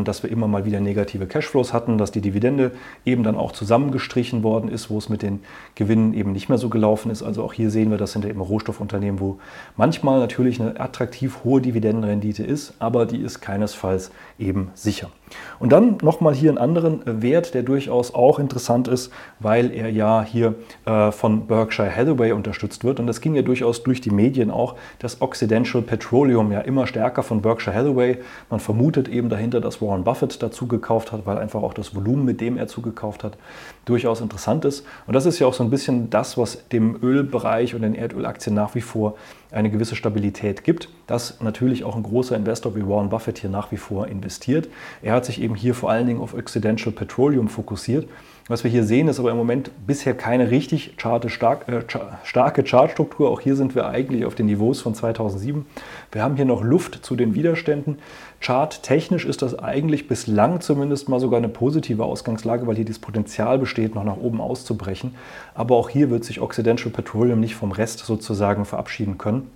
dass 0.04 0.22
wir 0.22 0.30
immer 0.30 0.46
mal 0.46 0.64
wieder 0.64 0.80
negative 0.80 1.26
Cashflows 1.26 1.72
hatten, 1.72 1.98
dass 1.98 2.10
die 2.10 2.20
Dividende 2.20 2.72
eben 3.04 3.22
dann 3.22 3.36
auch 3.36 3.52
zusammengestrichen 3.52 4.42
worden 4.42 4.68
ist, 4.70 4.90
wo 4.90 4.98
es 4.98 5.08
mit 5.08 5.22
den 5.22 5.40
Gewinnen 5.74 6.14
eben 6.14 6.32
nicht 6.32 6.48
mehr 6.48 6.58
so 6.58 6.68
gelaufen 6.68 7.10
ist. 7.10 7.22
Also 7.22 7.42
auch 7.42 7.52
hier 7.52 7.70
sehen 7.70 7.90
wir, 7.90 7.98
das 7.98 8.12
sind 8.12 8.24
eben 8.24 8.40
Rohstoffunternehmen, 8.40 9.20
wo 9.20 9.38
manchmal 9.76 10.20
natürlich 10.20 10.60
eine 10.60 10.78
attraktiv 10.78 11.38
hohe 11.44 11.60
Dividendenrendite 11.60 12.44
ist, 12.44 12.74
aber 12.78 13.06
die 13.06 13.18
ist 13.18 13.40
keinesfalls 13.40 14.10
eben 14.38 14.70
sicher. 14.74 15.10
Und 15.58 15.70
dann 15.70 15.98
nochmal 16.02 16.34
hier 16.34 16.50
einen 16.50 16.58
anderen 16.58 17.02
Wert, 17.22 17.54
der 17.54 17.62
durchaus 17.62 18.14
auch 18.14 18.38
interessant 18.38 18.88
ist, 18.88 19.12
weil 19.38 19.72
er 19.72 19.88
ja 19.90 20.24
hier 20.24 20.54
äh, 20.86 21.12
von 21.12 21.46
Berkshire 21.46 21.94
Hathaway 21.94 22.32
unterstützt 22.32 22.84
wird. 22.84 23.00
Und 23.00 23.06
das 23.06 23.20
ging 23.20 23.34
ja 23.34 23.42
durchaus 23.42 23.82
durch 23.82 24.00
die 24.00 24.10
Medien 24.10 24.50
auch, 24.50 24.74
dass 24.98 25.20
Occidental 25.22 25.82
Petroleum 25.82 26.50
ja 26.52 26.60
immer 26.60 26.86
stärker 26.86 27.22
von 27.22 27.42
Berkshire 27.42 27.74
Hathaway, 27.74 28.18
man 28.48 28.60
vermutet 28.60 29.08
eben 29.08 29.28
dahinter, 29.28 29.60
dass 29.60 29.69
Warren 29.80 30.04
Buffett 30.04 30.42
dazu 30.42 30.66
gekauft 30.66 31.12
hat, 31.12 31.26
weil 31.26 31.38
einfach 31.38 31.62
auch 31.62 31.74
das 31.74 31.94
Volumen, 31.94 32.24
mit 32.24 32.40
dem 32.40 32.56
er 32.56 32.66
zugekauft 32.66 33.24
hat, 33.24 33.36
durchaus 33.84 34.20
interessant 34.20 34.64
ist. 34.64 34.86
Und 35.06 35.14
das 35.14 35.26
ist 35.26 35.38
ja 35.38 35.46
auch 35.46 35.54
so 35.54 35.62
ein 35.62 35.70
bisschen 35.70 36.10
das, 36.10 36.38
was 36.38 36.68
dem 36.68 36.96
Ölbereich 37.02 37.74
und 37.74 37.82
den 37.82 37.94
Erdölaktien 37.94 38.54
nach 38.54 38.74
wie 38.74 38.80
vor 38.80 39.14
eine 39.50 39.70
gewisse 39.70 39.96
Stabilität 39.96 40.64
gibt, 40.64 40.88
dass 41.06 41.40
natürlich 41.40 41.84
auch 41.84 41.96
ein 41.96 42.02
großer 42.02 42.36
Investor 42.36 42.74
wie 42.76 42.86
Warren 42.86 43.10
Buffett 43.10 43.38
hier 43.38 43.50
nach 43.50 43.72
wie 43.72 43.76
vor 43.76 44.06
investiert. 44.06 44.68
Er 45.02 45.14
hat 45.14 45.24
sich 45.24 45.40
eben 45.40 45.54
hier 45.54 45.74
vor 45.74 45.90
allen 45.90 46.06
Dingen 46.06 46.20
auf 46.20 46.34
Occidental 46.34 46.92
Petroleum 46.92 47.48
fokussiert. 47.48 48.08
Was 48.50 48.64
wir 48.64 48.70
hier 48.72 48.82
sehen, 48.82 49.06
ist 49.06 49.20
aber 49.20 49.30
im 49.30 49.36
Moment 49.36 49.70
bisher 49.86 50.12
keine 50.12 50.50
richtig 50.50 50.94
stark, 50.96 51.68
äh, 51.68 51.82
starke 52.24 52.64
Chartstruktur. 52.64 53.30
Auch 53.30 53.38
hier 53.38 53.54
sind 53.54 53.76
wir 53.76 53.86
eigentlich 53.86 54.24
auf 54.24 54.34
den 54.34 54.46
Niveaus 54.46 54.80
von 54.80 54.92
2007. 54.92 55.66
Wir 56.10 56.24
haben 56.24 56.34
hier 56.34 56.46
noch 56.46 56.64
Luft 56.64 57.04
zu 57.04 57.14
den 57.14 57.36
Widerständen. 57.36 58.00
Charttechnisch 58.40 59.24
ist 59.24 59.42
das 59.42 59.56
eigentlich 59.56 60.08
bislang 60.08 60.60
zumindest 60.60 61.08
mal 61.08 61.20
sogar 61.20 61.38
eine 61.38 61.48
positive 61.48 62.04
Ausgangslage, 62.04 62.66
weil 62.66 62.74
hier 62.74 62.84
das 62.84 62.98
Potenzial 62.98 63.56
besteht, 63.56 63.94
noch 63.94 64.02
nach 64.02 64.16
oben 64.16 64.40
auszubrechen. 64.40 65.14
Aber 65.54 65.76
auch 65.76 65.88
hier 65.88 66.10
wird 66.10 66.24
sich 66.24 66.40
Occidental 66.40 66.90
Petroleum 66.90 67.38
nicht 67.38 67.54
vom 67.54 67.70
Rest 67.70 68.00
sozusagen 68.00 68.64
verabschieden 68.64 69.16
können. 69.16 69.46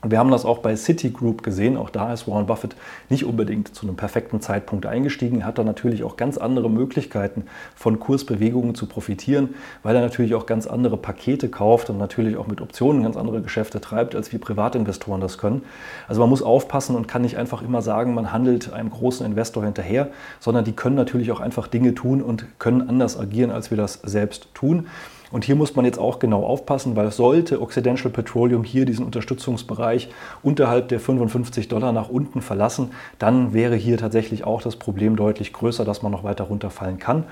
Und 0.00 0.12
wir 0.12 0.18
haben 0.18 0.30
das 0.30 0.44
auch 0.44 0.58
bei 0.58 0.76
Citigroup 0.76 1.42
gesehen. 1.42 1.76
Auch 1.76 1.90
da 1.90 2.12
ist 2.12 2.28
Warren 2.28 2.46
Buffett 2.46 2.76
nicht 3.08 3.24
unbedingt 3.24 3.74
zu 3.74 3.84
einem 3.84 3.96
perfekten 3.96 4.40
Zeitpunkt 4.40 4.86
eingestiegen. 4.86 5.40
Er 5.40 5.46
hat 5.46 5.58
da 5.58 5.64
natürlich 5.64 6.04
auch 6.04 6.16
ganz 6.16 6.38
andere 6.38 6.70
Möglichkeiten 6.70 7.44
von 7.74 7.98
Kursbewegungen 7.98 8.76
zu 8.76 8.86
profitieren, 8.86 9.54
weil 9.82 9.96
er 9.96 10.02
natürlich 10.02 10.36
auch 10.36 10.46
ganz 10.46 10.68
andere 10.68 10.96
Pakete 10.96 11.48
kauft 11.48 11.90
und 11.90 11.98
natürlich 11.98 12.36
auch 12.36 12.46
mit 12.46 12.60
Optionen 12.60 13.02
ganz 13.02 13.16
andere 13.16 13.42
Geschäfte 13.42 13.80
treibt, 13.80 14.14
als 14.14 14.30
wir 14.30 14.40
Privatinvestoren 14.40 15.20
das 15.20 15.36
können. 15.36 15.62
Also 16.06 16.20
man 16.20 16.30
muss 16.30 16.42
aufpassen 16.42 16.94
und 16.94 17.08
kann 17.08 17.22
nicht 17.22 17.36
einfach 17.36 17.62
immer 17.62 17.82
sagen, 17.82 18.14
man 18.14 18.32
handelt 18.32 18.72
einem 18.72 18.90
großen 18.90 19.26
Investor 19.26 19.64
hinterher, 19.64 20.10
sondern 20.38 20.64
die 20.64 20.72
können 20.72 20.96
natürlich 20.96 21.32
auch 21.32 21.40
einfach 21.40 21.66
Dinge 21.66 21.94
tun 21.94 22.22
und 22.22 22.46
können 22.60 22.88
anders 22.88 23.18
agieren, 23.18 23.50
als 23.50 23.70
wir 23.70 23.76
das 23.76 23.94
selbst 24.04 24.54
tun. 24.54 24.86
Und 25.30 25.44
hier 25.44 25.56
muss 25.56 25.76
man 25.76 25.84
jetzt 25.84 25.98
auch 25.98 26.18
genau 26.18 26.44
aufpassen, 26.44 26.96
weil 26.96 27.10
sollte 27.10 27.60
Occidental 27.60 28.10
Petroleum 28.10 28.64
hier 28.64 28.84
diesen 28.86 29.04
Unterstützungsbereich 29.04 30.08
unterhalb 30.42 30.88
der 30.88 31.00
55 31.00 31.68
Dollar 31.68 31.92
nach 31.92 32.08
unten 32.08 32.40
verlassen, 32.40 32.92
dann 33.18 33.52
wäre 33.52 33.76
hier 33.76 33.98
tatsächlich 33.98 34.44
auch 34.44 34.62
das 34.62 34.76
Problem 34.76 35.16
deutlich 35.16 35.52
größer, 35.52 35.84
dass 35.84 36.02
man 36.02 36.12
noch 36.12 36.24
weiter 36.24 36.44
runterfallen 36.44 36.98
kann. 36.98 37.24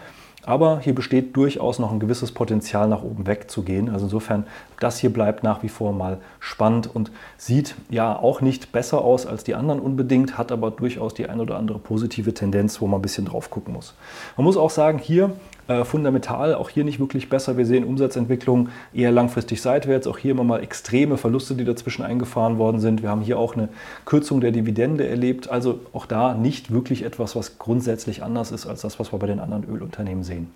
Aber 0.46 0.78
hier 0.78 0.94
besteht 0.94 1.36
durchaus 1.36 1.80
noch 1.80 1.90
ein 1.90 1.98
gewisses 1.98 2.30
Potenzial, 2.30 2.88
nach 2.88 3.02
oben 3.02 3.26
wegzugehen. 3.26 3.90
Also 3.90 4.06
insofern, 4.06 4.46
das 4.78 4.96
hier 4.96 5.12
bleibt 5.12 5.42
nach 5.42 5.64
wie 5.64 5.68
vor 5.68 5.92
mal 5.92 6.18
spannend 6.38 6.88
und 6.94 7.10
sieht 7.36 7.74
ja 7.90 8.16
auch 8.16 8.40
nicht 8.40 8.70
besser 8.70 9.02
aus 9.02 9.26
als 9.26 9.42
die 9.42 9.56
anderen 9.56 9.80
unbedingt, 9.80 10.38
hat 10.38 10.52
aber 10.52 10.70
durchaus 10.70 11.14
die 11.14 11.28
ein 11.28 11.40
oder 11.40 11.56
andere 11.56 11.80
positive 11.80 12.32
Tendenz, 12.32 12.80
wo 12.80 12.86
man 12.86 13.00
ein 13.00 13.02
bisschen 13.02 13.24
drauf 13.24 13.50
gucken 13.50 13.74
muss. 13.74 13.94
Man 14.36 14.44
muss 14.44 14.56
auch 14.56 14.70
sagen, 14.70 14.98
hier 14.98 15.32
äh, 15.68 15.84
fundamental 15.84 16.54
auch 16.54 16.68
hier 16.68 16.84
nicht 16.84 17.00
wirklich 17.00 17.28
besser. 17.28 17.56
Wir 17.56 17.66
sehen 17.66 17.84
Umsatzentwicklung 17.84 18.68
eher 18.94 19.10
langfristig 19.10 19.60
seitwärts. 19.60 20.06
Auch 20.06 20.18
hier 20.18 20.32
immer 20.32 20.44
mal 20.44 20.62
extreme 20.62 21.16
Verluste, 21.16 21.54
die 21.54 21.64
dazwischen 21.64 22.04
eingefahren 22.04 22.58
worden 22.58 22.80
sind. 22.80 23.02
Wir 23.02 23.10
haben 23.10 23.22
hier 23.22 23.38
auch 23.38 23.54
eine 23.54 23.68
Kürzung 24.04 24.40
der 24.40 24.52
Dividende 24.52 25.06
erlebt. 25.06 25.48
Also 25.48 25.80
auch 25.92 26.06
da 26.06 26.34
nicht 26.34 26.72
wirklich 26.72 27.04
etwas, 27.04 27.36
was 27.36 27.58
grundsätzlich 27.58 28.22
anders 28.22 28.52
ist 28.52 28.66
als 28.66 28.82
das, 28.82 28.98
was 29.00 29.12
wir 29.12 29.18
bei 29.18 29.26
den 29.26 29.40
anderen 29.40 29.64
Ölunternehmen 29.68 30.22
sehen. 30.22 30.50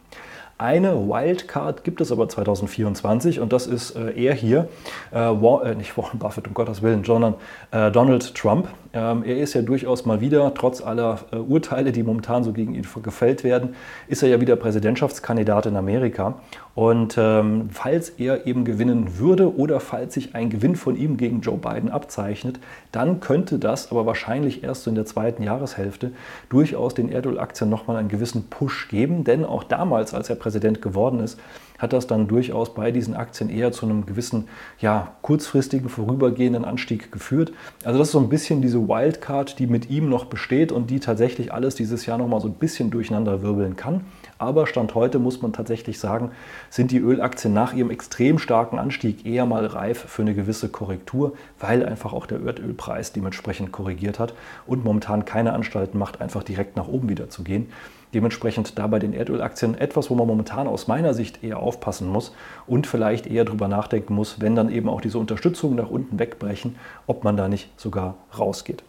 Eine 0.60 1.08
Wildcard 1.08 1.84
gibt 1.84 2.02
es 2.02 2.12
aber 2.12 2.28
2024 2.28 3.40
und 3.40 3.50
das 3.50 3.66
ist 3.66 3.96
äh, 3.96 4.10
er 4.10 4.34
hier, 4.34 4.68
äh, 5.10 5.16
War, 5.16 5.64
äh, 5.64 5.74
nicht 5.74 5.96
Warren 5.96 6.18
Buffett, 6.18 6.46
um 6.46 6.52
Gottes 6.52 6.82
Willen, 6.82 7.02
sondern 7.02 7.34
äh, 7.70 7.90
Donald 7.90 8.34
Trump. 8.34 8.68
Ähm, 8.92 9.22
er 9.24 9.38
ist 9.38 9.54
ja 9.54 9.62
durchaus 9.62 10.04
mal 10.04 10.20
wieder, 10.20 10.52
trotz 10.54 10.80
aller 10.80 11.20
äh, 11.32 11.36
Urteile, 11.36 11.92
die 11.92 12.02
momentan 12.02 12.42
so 12.42 12.52
gegen 12.52 12.74
ihn 12.74 12.86
gefällt 13.02 13.44
werden, 13.44 13.74
ist 14.08 14.22
er 14.22 14.28
ja 14.28 14.40
wieder 14.40 14.56
Präsidentschaftskandidat 14.56 15.66
in 15.66 15.76
Amerika. 15.76 16.34
Und 16.74 17.16
ähm, 17.18 17.68
falls 17.70 18.10
er 18.10 18.46
eben 18.46 18.64
gewinnen 18.64 19.18
würde 19.18 19.54
oder 19.56 19.78
falls 19.80 20.14
sich 20.14 20.34
ein 20.34 20.50
Gewinn 20.50 20.74
von 20.74 20.96
ihm 20.96 21.16
gegen 21.16 21.40
Joe 21.40 21.56
Biden 21.56 21.90
abzeichnet, 21.90 22.58
dann 22.90 23.20
könnte 23.20 23.58
das 23.58 23.90
aber 23.92 24.06
wahrscheinlich 24.06 24.64
erst 24.64 24.84
so 24.84 24.90
in 24.90 24.96
der 24.96 25.06
zweiten 25.06 25.42
Jahreshälfte 25.42 26.12
durchaus 26.48 26.94
den 26.94 27.10
Erdölaktien 27.10 27.70
nochmal 27.70 27.96
einen 27.96 28.08
gewissen 28.08 28.48
Push 28.48 28.88
geben. 28.88 29.22
Denn 29.22 29.44
auch 29.44 29.62
damals, 29.62 30.14
als 30.14 30.30
er 30.30 30.36
Präsident 30.36 30.82
geworden 30.82 31.20
ist, 31.20 31.38
hat 31.80 31.92
das 31.92 32.06
dann 32.06 32.28
durchaus 32.28 32.74
bei 32.74 32.92
diesen 32.92 33.14
Aktien 33.14 33.50
eher 33.50 33.72
zu 33.72 33.86
einem 33.86 34.06
gewissen, 34.06 34.48
ja, 34.78 35.14
kurzfristigen, 35.22 35.88
vorübergehenden 35.88 36.64
Anstieg 36.64 37.10
geführt. 37.10 37.52
Also 37.84 37.98
das 37.98 38.08
ist 38.08 38.12
so 38.12 38.20
ein 38.20 38.28
bisschen 38.28 38.60
diese 38.60 38.86
Wildcard, 38.86 39.58
die 39.58 39.66
mit 39.66 39.90
ihm 39.90 40.08
noch 40.08 40.26
besteht 40.26 40.70
und 40.70 40.90
die 40.90 41.00
tatsächlich 41.00 41.52
alles 41.52 41.74
dieses 41.74 42.04
Jahr 42.06 42.18
nochmal 42.18 42.40
so 42.40 42.48
ein 42.48 42.54
bisschen 42.54 42.90
durcheinander 42.90 43.42
wirbeln 43.42 43.76
kann. 43.76 44.02
Aber 44.36 44.66
Stand 44.66 44.94
heute 44.94 45.18
muss 45.18 45.40
man 45.40 45.52
tatsächlich 45.52 45.98
sagen, 45.98 46.30
sind 46.68 46.90
die 46.90 46.98
Ölaktien 46.98 47.54
nach 47.54 47.72
ihrem 47.72 47.90
extrem 47.90 48.38
starken 48.38 48.78
Anstieg 48.78 49.24
eher 49.24 49.46
mal 49.46 49.64
reif 49.66 50.04
für 50.06 50.22
eine 50.22 50.34
gewisse 50.34 50.68
Korrektur, 50.68 51.32
weil 51.58 51.84
einfach 51.84 52.12
auch 52.12 52.26
der 52.26 52.40
Erdölpreis 52.40 53.12
dementsprechend 53.12 53.72
korrigiert 53.72 54.18
hat 54.18 54.34
und 54.66 54.84
momentan 54.84 55.24
keine 55.24 55.54
Anstalten 55.54 55.98
macht, 55.98 56.20
einfach 56.20 56.42
direkt 56.42 56.76
nach 56.76 56.88
oben 56.88 57.08
wieder 57.08 57.30
zu 57.30 57.42
gehen. 57.42 57.68
Dementsprechend 58.14 58.78
da 58.78 58.86
bei 58.86 58.98
den 58.98 59.12
Erdölaktien 59.12 59.76
etwas, 59.76 60.10
wo 60.10 60.14
man 60.14 60.26
momentan 60.26 60.66
aus 60.66 60.88
meiner 60.88 61.14
Sicht 61.14 61.44
eher 61.44 61.60
aufpassen 61.60 62.08
muss 62.08 62.34
und 62.66 62.86
vielleicht 62.86 63.26
eher 63.26 63.44
darüber 63.44 63.68
nachdenken 63.68 64.14
muss, 64.14 64.40
wenn 64.40 64.56
dann 64.56 64.70
eben 64.70 64.88
auch 64.88 65.00
diese 65.00 65.18
Unterstützungen 65.18 65.76
nach 65.76 65.90
unten 65.90 66.18
wegbrechen, 66.18 66.76
ob 67.06 67.24
man 67.24 67.36
da 67.36 67.48
nicht 67.48 67.68
sogar 67.78 68.16
rausgeht. 68.36 68.82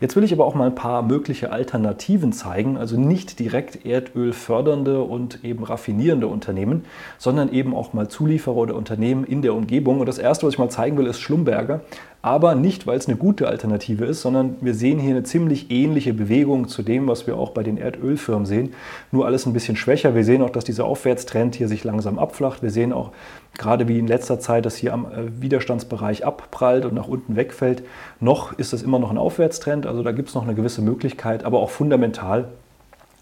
Jetzt 0.00 0.14
will 0.16 0.24
ich 0.24 0.32
aber 0.32 0.44
auch 0.44 0.54
mal 0.54 0.66
ein 0.66 0.74
paar 0.74 1.02
mögliche 1.02 1.50
Alternativen 1.50 2.32
zeigen, 2.32 2.76
also 2.76 2.98
nicht 2.98 3.38
direkt 3.38 3.84
Erdöl 3.84 4.32
fördernde 4.32 5.02
und 5.02 5.44
eben 5.44 5.64
raffinierende 5.64 6.26
Unternehmen, 6.26 6.84
sondern 7.18 7.52
eben 7.52 7.74
auch 7.74 7.92
mal 7.92 8.08
Zulieferer 8.08 8.56
oder 8.56 8.74
Unternehmen 8.76 9.24
in 9.24 9.42
der 9.42 9.54
Umgebung. 9.54 10.00
Und 10.00 10.06
das 10.06 10.18
erste, 10.18 10.46
was 10.46 10.54
ich 10.54 10.58
mal 10.58 10.70
zeigen 10.70 10.96
will, 10.98 11.06
ist 11.06 11.20
Schlumberger 11.20 11.80
aber 12.20 12.54
nicht, 12.54 12.86
weil 12.86 12.98
es 12.98 13.06
eine 13.06 13.16
gute 13.16 13.46
Alternative 13.46 14.04
ist, 14.04 14.22
sondern 14.22 14.56
wir 14.60 14.74
sehen 14.74 14.98
hier 14.98 15.10
eine 15.10 15.22
ziemlich 15.22 15.70
ähnliche 15.70 16.12
Bewegung 16.12 16.66
zu 16.68 16.82
dem, 16.82 17.06
was 17.06 17.26
wir 17.26 17.36
auch 17.36 17.50
bei 17.50 17.62
den 17.62 17.76
Erdölfirmen 17.76 18.44
sehen. 18.44 18.74
Nur 19.12 19.26
alles 19.26 19.46
ein 19.46 19.52
bisschen 19.52 19.76
schwächer. 19.76 20.14
Wir 20.14 20.24
sehen 20.24 20.42
auch, 20.42 20.50
dass 20.50 20.64
dieser 20.64 20.84
Aufwärtstrend 20.84 21.54
hier 21.54 21.68
sich 21.68 21.84
langsam 21.84 22.18
abflacht. 22.18 22.62
Wir 22.62 22.70
sehen 22.70 22.92
auch 22.92 23.12
gerade 23.56 23.86
wie 23.86 23.98
in 23.98 24.06
letzter 24.06 24.40
Zeit, 24.40 24.66
dass 24.66 24.76
hier 24.76 24.94
am 24.94 25.06
äh, 25.06 25.40
Widerstandsbereich 25.40 26.24
abprallt 26.24 26.84
und 26.84 26.94
nach 26.94 27.08
unten 27.08 27.36
wegfällt. 27.36 27.82
Noch 28.20 28.52
ist 28.52 28.72
das 28.72 28.82
immer 28.82 28.98
noch 28.98 29.10
ein 29.10 29.18
Aufwärtstrend, 29.18 29.86
also 29.86 30.02
da 30.02 30.12
gibt 30.12 30.28
es 30.28 30.34
noch 30.34 30.44
eine 30.44 30.54
gewisse 30.54 30.82
Möglichkeit, 30.82 31.44
aber 31.44 31.60
auch 31.60 31.70
fundamental 31.70 32.48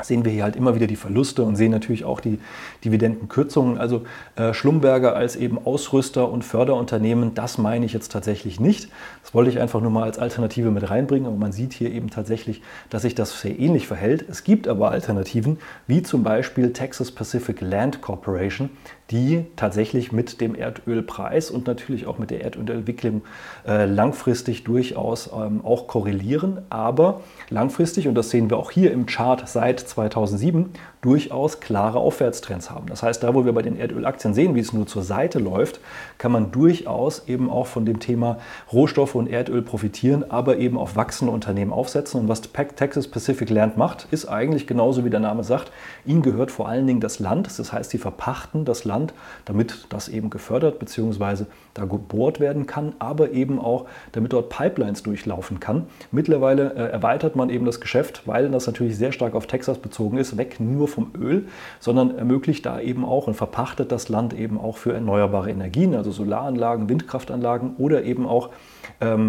sehen 0.02 0.24
wir 0.24 0.32
hier 0.32 0.44
halt 0.44 0.56
immer 0.56 0.74
wieder 0.74 0.86
die 0.86 0.96
Verluste 0.96 1.42
und 1.42 1.56
sehen 1.56 1.70
natürlich 1.70 2.04
auch 2.04 2.20
die 2.20 2.38
Dividendenkürzungen. 2.84 3.78
Also 3.78 4.02
äh, 4.36 4.52
Schlumberger 4.52 5.16
als 5.16 5.36
eben 5.36 5.58
Ausrüster 5.64 6.30
und 6.30 6.44
Förderunternehmen, 6.44 7.34
das 7.34 7.56
meine 7.56 7.86
ich 7.86 7.92
jetzt 7.92 8.12
tatsächlich 8.12 8.60
nicht. 8.60 8.90
Das 9.22 9.32
wollte 9.32 9.50
ich 9.50 9.58
einfach 9.58 9.80
nur 9.80 9.90
mal 9.90 10.04
als 10.04 10.18
Alternative 10.18 10.70
mit 10.70 10.90
reinbringen, 10.90 11.26
aber 11.26 11.36
man 11.36 11.52
sieht 11.52 11.72
hier 11.72 11.90
eben 11.90 12.10
tatsächlich, 12.10 12.62
dass 12.90 13.02
sich 13.02 13.14
das 13.14 13.40
sehr 13.40 13.58
ähnlich 13.58 13.86
verhält. 13.86 14.24
Es 14.28 14.44
gibt 14.44 14.68
aber 14.68 14.90
Alternativen, 14.90 15.58
wie 15.86 16.02
zum 16.02 16.22
Beispiel 16.22 16.72
Texas 16.72 17.10
Pacific 17.10 17.60
Land 17.60 18.02
Corporation, 18.02 18.70
die 19.10 19.44
tatsächlich 19.54 20.10
mit 20.12 20.40
dem 20.40 20.54
Erdölpreis 20.54 21.50
und 21.50 21.66
natürlich 21.66 22.06
auch 22.06 22.18
mit 22.18 22.30
der 22.30 22.42
Erdölentwicklung 22.42 23.22
äh, 23.66 23.86
langfristig 23.86 24.64
durchaus 24.64 25.30
ähm, 25.32 25.64
auch 25.64 25.86
korrelieren, 25.86 26.62
aber 26.70 27.20
langfristig, 27.48 28.08
und 28.08 28.14
das 28.14 28.30
sehen 28.30 28.50
wir 28.50 28.56
auch 28.56 28.70
hier 28.70 28.92
im 28.92 29.06
Chart 29.06 29.48
seit 29.48 29.80
2007, 29.80 30.70
durchaus 31.00 31.60
klare 31.60 31.98
Aufwärtstrends 31.98 32.70
haben. 32.70 32.86
Das 32.88 33.02
heißt, 33.02 33.22
da 33.22 33.34
wo 33.34 33.44
wir 33.44 33.52
bei 33.52 33.62
den 33.62 33.78
Erdölaktien 33.78 34.34
sehen, 34.34 34.54
wie 34.54 34.60
es 34.60 34.72
nur 34.72 34.86
zur 34.86 35.02
Seite 35.02 35.38
läuft, 35.38 35.80
kann 36.18 36.32
man 36.32 36.50
durchaus 36.50 37.28
eben 37.28 37.50
auch 37.50 37.66
von 37.66 37.84
dem 37.84 38.00
Thema 38.00 38.38
Rohstoffe 38.72 39.14
und 39.14 39.28
Erdöl 39.28 39.62
profitieren, 39.62 40.28
aber 40.30 40.56
eben 40.56 40.76
auf 40.78 40.96
wachsende 40.96 41.32
Unternehmen 41.32 41.72
aufsetzen. 41.72 42.20
Und 42.20 42.28
was 42.28 42.42
Texas 42.42 43.08
Pacific 43.08 43.50
Land 43.50 43.76
macht, 43.76 44.08
ist 44.10 44.26
eigentlich 44.26 44.66
genauso 44.66 45.04
wie 45.04 45.10
der 45.10 45.20
Name 45.20 45.44
sagt, 45.44 45.70
ihnen 46.04 46.22
gehört 46.22 46.50
vor 46.50 46.68
allen 46.68 46.86
Dingen 46.86 47.00
das 47.00 47.18
Land. 47.18 47.46
Das 47.58 47.72
heißt, 47.72 47.90
sie 47.90 47.98
verpachten 47.98 48.64
das 48.64 48.84
Land, 48.84 49.14
damit 49.44 49.86
das 49.90 50.08
eben 50.08 50.30
gefördert 50.30 50.78
bzw. 50.78 51.44
da 51.74 51.84
gebohrt 51.84 52.40
werden 52.40 52.66
kann, 52.66 52.94
aber 52.98 53.30
eben 53.30 53.60
auch, 53.60 53.86
damit 54.12 54.32
dort 54.32 54.48
Pipelines 54.48 55.02
durchlaufen 55.02 55.60
kann. 55.60 55.86
Mittlerweile 56.10 56.74
äh, 56.74 56.90
erweitert 56.90 57.36
man 57.36 57.50
eben 57.50 57.66
das 57.66 57.80
Geschäft, 57.80 58.22
weil 58.24 58.50
das 58.50 58.66
natürlich 58.66 58.96
sehr 58.96 59.12
stark 59.12 59.34
auf 59.34 59.46
Texas 59.46 59.78
bezogen 59.78 60.18
ist, 60.18 60.36
weg 60.36 60.56
nur 60.58 60.85
vom 60.86 61.12
Öl, 61.18 61.46
sondern 61.80 62.16
ermöglicht 62.16 62.66
da 62.66 62.80
eben 62.80 63.04
auch 63.04 63.26
und 63.26 63.34
verpachtet 63.34 63.92
das 63.92 64.08
Land 64.08 64.32
eben 64.34 64.58
auch 64.58 64.76
für 64.76 64.92
erneuerbare 64.92 65.50
Energien, 65.50 65.94
also 65.94 66.10
Solaranlagen, 66.10 66.88
Windkraftanlagen 66.88 67.76
oder 67.78 68.04
eben 68.04 68.26
auch 68.26 68.50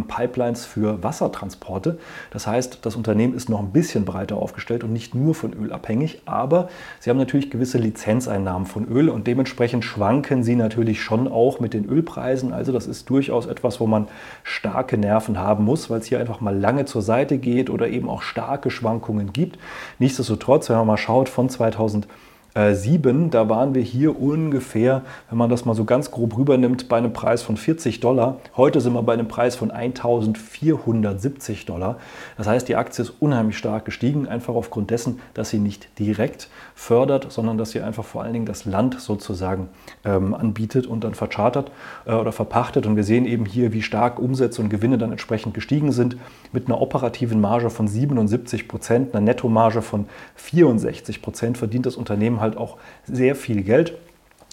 Pipelines 0.07 0.65
für 0.65 1.03
Wassertransporte. 1.03 1.99
Das 2.31 2.47
heißt, 2.47 2.79
das 2.83 2.95
Unternehmen 2.95 3.33
ist 3.33 3.49
noch 3.49 3.59
ein 3.59 3.71
bisschen 3.71 4.05
breiter 4.05 4.37
aufgestellt 4.37 4.83
und 4.83 4.93
nicht 4.93 5.15
nur 5.15 5.35
von 5.35 5.53
Öl 5.53 5.71
abhängig, 5.71 6.21
aber 6.25 6.69
sie 6.99 7.09
haben 7.09 7.17
natürlich 7.17 7.49
gewisse 7.49 7.77
Lizenzeinnahmen 7.77 8.65
von 8.67 8.87
Öl 8.87 9.09
und 9.09 9.27
dementsprechend 9.27 9.83
schwanken 9.83 10.43
sie 10.43 10.55
natürlich 10.55 11.01
schon 11.01 11.27
auch 11.27 11.59
mit 11.59 11.73
den 11.73 11.85
Ölpreisen. 11.85 12.53
Also 12.53 12.71
das 12.71 12.87
ist 12.87 13.09
durchaus 13.09 13.45
etwas, 13.45 13.79
wo 13.79 13.87
man 13.87 14.07
starke 14.43 14.97
Nerven 14.97 15.37
haben 15.37 15.65
muss, 15.65 15.89
weil 15.89 15.99
es 15.99 16.05
hier 16.05 16.19
einfach 16.19 16.41
mal 16.41 16.57
lange 16.57 16.85
zur 16.85 17.01
Seite 17.01 17.37
geht 17.37 17.69
oder 17.69 17.87
eben 17.87 18.09
auch 18.09 18.21
starke 18.21 18.69
Schwankungen 18.69 19.33
gibt. 19.33 19.57
Nichtsdestotrotz, 19.99 20.69
wenn 20.69 20.77
man 20.77 20.87
mal 20.87 20.97
schaut 20.97 21.29
von 21.29 21.49
2000 21.49 22.07
7, 22.57 23.29
da 23.29 23.49
waren 23.49 23.75
wir 23.75 23.83
hier 23.83 24.19
ungefähr, 24.19 25.03
wenn 25.29 25.37
man 25.37 25.49
das 25.49 25.65
mal 25.65 25.75
so 25.75 25.85
ganz 25.85 26.09
grob 26.09 26.35
rübernimmt, 26.37 26.89
bei 26.89 26.97
einem 26.97 27.13
Preis 27.13 27.43
von 27.43 27.55
40 27.55 27.99
Dollar. 27.99 28.39
Heute 28.55 28.81
sind 28.81 28.93
wir 28.93 29.03
bei 29.03 29.13
einem 29.13 29.27
Preis 29.27 29.55
von 29.55 29.69
1470 29.69 31.65
Dollar. 31.67 31.97
Das 32.35 32.47
heißt, 32.47 32.67
die 32.67 32.75
Aktie 32.75 33.03
ist 33.03 33.13
unheimlich 33.19 33.57
stark 33.57 33.85
gestiegen, 33.85 34.27
einfach 34.27 34.55
aufgrund 34.55 34.89
dessen, 34.89 35.19
dass 35.35 35.51
sie 35.51 35.59
nicht 35.59 35.99
direkt 35.99 36.49
fördert, 36.73 37.31
sondern 37.31 37.59
dass 37.59 37.71
sie 37.71 37.81
einfach 37.81 38.05
vor 38.05 38.23
allen 38.23 38.33
Dingen 38.33 38.45
das 38.47 38.65
Land 38.65 38.99
sozusagen 38.99 39.69
ähm, 40.03 40.33
anbietet 40.33 40.87
und 40.87 41.03
dann 41.03 41.13
verchartert 41.13 41.71
äh, 42.05 42.13
oder 42.13 42.31
verpachtet. 42.31 42.87
Und 42.87 42.95
wir 42.95 43.03
sehen 43.03 43.25
eben 43.25 43.45
hier, 43.45 43.71
wie 43.71 43.83
stark 43.83 44.19
Umsätze 44.19 44.61
und 44.61 44.69
Gewinne 44.69 44.97
dann 44.97 45.11
entsprechend 45.11 45.53
gestiegen 45.53 45.91
sind, 45.91 46.17
mit 46.53 46.67
einer 46.67 46.81
operativen 46.81 47.41
Marge 47.41 47.69
von 47.69 47.87
77 47.87 48.67
Prozent, 48.67 49.13
einer 49.13 49.21
Nettomarge 49.21 49.81
von 49.81 50.07
64 50.35 51.21
Prozent 51.21 51.57
verdient 51.57 51.85
das 51.85 51.95
Unternehmen 51.95 52.41
halt 52.41 52.57
auch 52.57 52.77
sehr 53.05 53.35
viel 53.35 53.63
Geld 53.63 53.93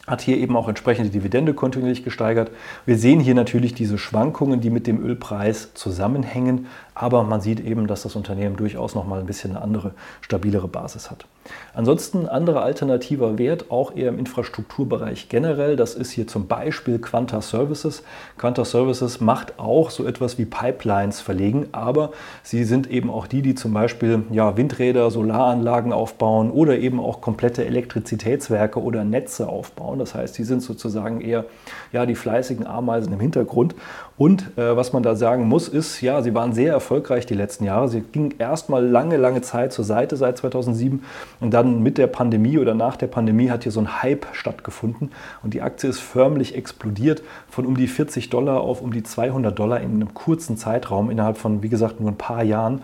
hat 0.06 0.20
hier 0.20 0.36
eben 0.36 0.56
auch 0.56 0.68
entsprechend 0.68 1.06
die 1.06 1.18
Dividende 1.18 1.54
kontinuierlich 1.54 2.04
gesteigert. 2.04 2.50
Wir 2.84 2.98
sehen 2.98 3.20
hier 3.20 3.34
natürlich 3.34 3.74
diese 3.74 3.96
Schwankungen, 3.96 4.60
die 4.60 4.70
mit 4.70 4.86
dem 4.86 5.02
Ölpreis 5.02 5.72
zusammenhängen, 5.74 6.66
Aber 6.94 7.24
man 7.24 7.40
sieht 7.40 7.60
eben, 7.60 7.86
dass 7.86 8.02
das 8.02 8.16
Unternehmen 8.16 8.56
durchaus 8.56 8.94
nochmal 8.94 9.20
ein 9.20 9.26
bisschen 9.26 9.52
eine 9.52 9.62
andere, 9.62 9.92
stabilere 10.20 10.68
Basis 10.68 11.10
hat. 11.10 11.26
Ansonsten 11.74 12.28
andere 12.28 12.62
alternativer 12.62 13.38
Wert, 13.38 13.70
auch 13.70 13.94
eher 13.94 14.08
im 14.08 14.18
Infrastrukturbereich 14.18 15.28
generell. 15.28 15.76
Das 15.76 15.94
ist 15.94 16.12
hier 16.12 16.26
zum 16.26 16.46
Beispiel 16.46 16.98
Quanta 16.98 17.42
Services. 17.42 18.02
Quanta 18.38 18.64
Services 18.64 19.20
macht 19.20 19.58
auch 19.58 19.90
so 19.90 20.06
etwas 20.06 20.38
wie 20.38 20.44
Pipelines 20.44 21.20
verlegen, 21.20 21.68
aber 21.72 22.12
sie 22.42 22.64
sind 22.64 22.90
eben 22.90 23.10
auch 23.10 23.26
die, 23.26 23.42
die 23.42 23.54
zum 23.54 23.74
Beispiel 23.74 24.22
ja, 24.30 24.56
Windräder, 24.56 25.10
Solaranlagen 25.10 25.92
aufbauen 25.92 26.50
oder 26.50 26.78
eben 26.78 27.00
auch 27.00 27.20
komplette 27.20 27.64
Elektrizitätswerke 27.64 28.80
oder 28.80 29.04
Netze 29.04 29.48
aufbauen. 29.48 29.98
Das 29.98 30.14
heißt, 30.14 30.34
sie 30.34 30.44
sind 30.44 30.62
sozusagen 30.62 31.20
eher 31.20 31.44
ja, 31.92 32.06
die 32.06 32.14
fleißigen 32.14 32.66
Ameisen 32.66 33.12
im 33.12 33.20
Hintergrund. 33.20 33.74
Und 34.16 34.56
äh, 34.56 34.76
was 34.76 34.92
man 34.92 35.02
da 35.02 35.16
sagen 35.16 35.48
muss, 35.48 35.66
ist, 35.66 36.00
ja, 36.00 36.22
sie 36.22 36.34
waren 36.34 36.52
sehr 36.52 36.72
erfolgreich 36.72 37.26
die 37.26 37.34
letzten 37.34 37.64
Jahre. 37.64 37.88
Sie 37.88 38.00
ging 38.00 38.34
erstmal 38.38 38.86
lange, 38.86 39.16
lange 39.16 39.42
Zeit 39.42 39.72
zur 39.72 39.84
Seite 39.84 40.16
seit 40.16 40.38
2007 40.38 41.02
und 41.40 41.52
dann 41.52 41.82
mit 41.82 41.98
der 41.98 42.06
Pandemie 42.06 42.58
oder 42.58 42.74
nach 42.74 42.94
der 42.94 43.08
Pandemie 43.08 43.50
hat 43.50 43.64
hier 43.64 43.72
so 43.72 43.80
ein 43.80 44.02
Hype 44.02 44.26
stattgefunden 44.32 45.10
und 45.42 45.52
die 45.52 45.62
Aktie 45.62 45.90
ist 45.90 45.98
förmlich 45.98 46.54
explodiert 46.54 47.22
von 47.50 47.66
um 47.66 47.76
die 47.76 47.88
40 47.88 48.30
Dollar 48.30 48.60
auf 48.60 48.82
um 48.82 48.92
die 48.92 49.02
200 49.02 49.58
Dollar 49.58 49.80
in 49.80 49.94
einem 49.94 50.14
kurzen 50.14 50.56
Zeitraum 50.56 51.10
innerhalb 51.10 51.36
von, 51.36 51.62
wie 51.64 51.68
gesagt, 51.68 52.00
nur 52.00 52.10
ein 52.10 52.18
paar 52.18 52.44
Jahren. 52.44 52.82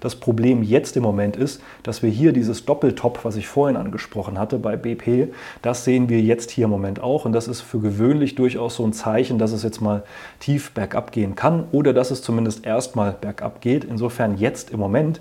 Das 0.00 0.16
Problem 0.16 0.62
jetzt 0.62 0.96
im 0.96 1.02
Moment 1.02 1.36
ist, 1.36 1.60
dass 1.82 2.02
wir 2.02 2.10
hier 2.10 2.32
dieses 2.32 2.64
Doppeltop, 2.64 3.24
was 3.24 3.36
ich 3.36 3.48
vorhin 3.48 3.76
angesprochen 3.76 4.38
hatte 4.38 4.58
bei 4.58 4.76
BP, 4.76 5.32
das 5.62 5.84
sehen 5.84 6.08
wir 6.08 6.20
jetzt 6.20 6.50
hier 6.50 6.64
im 6.64 6.70
Moment 6.70 7.00
auch 7.00 7.24
und 7.24 7.32
das 7.32 7.48
ist 7.48 7.60
für 7.60 7.80
gewöhnlich 7.80 8.34
durchaus 8.34 8.76
so 8.76 8.84
ein 8.84 8.92
Zeichen, 8.92 9.38
dass 9.38 9.52
es 9.52 9.62
jetzt 9.62 9.80
mal 9.80 10.02
tief 10.38 10.72
bergab 10.72 11.12
gehen 11.12 11.34
kann 11.34 11.64
oder 11.72 11.92
dass 11.92 12.10
es 12.10 12.22
zumindest 12.22 12.64
erstmal 12.64 13.12
bergab 13.12 13.60
geht. 13.60 13.84
Insofern 13.84 14.38
jetzt 14.38 14.70
im 14.70 14.80
Moment 14.80 15.20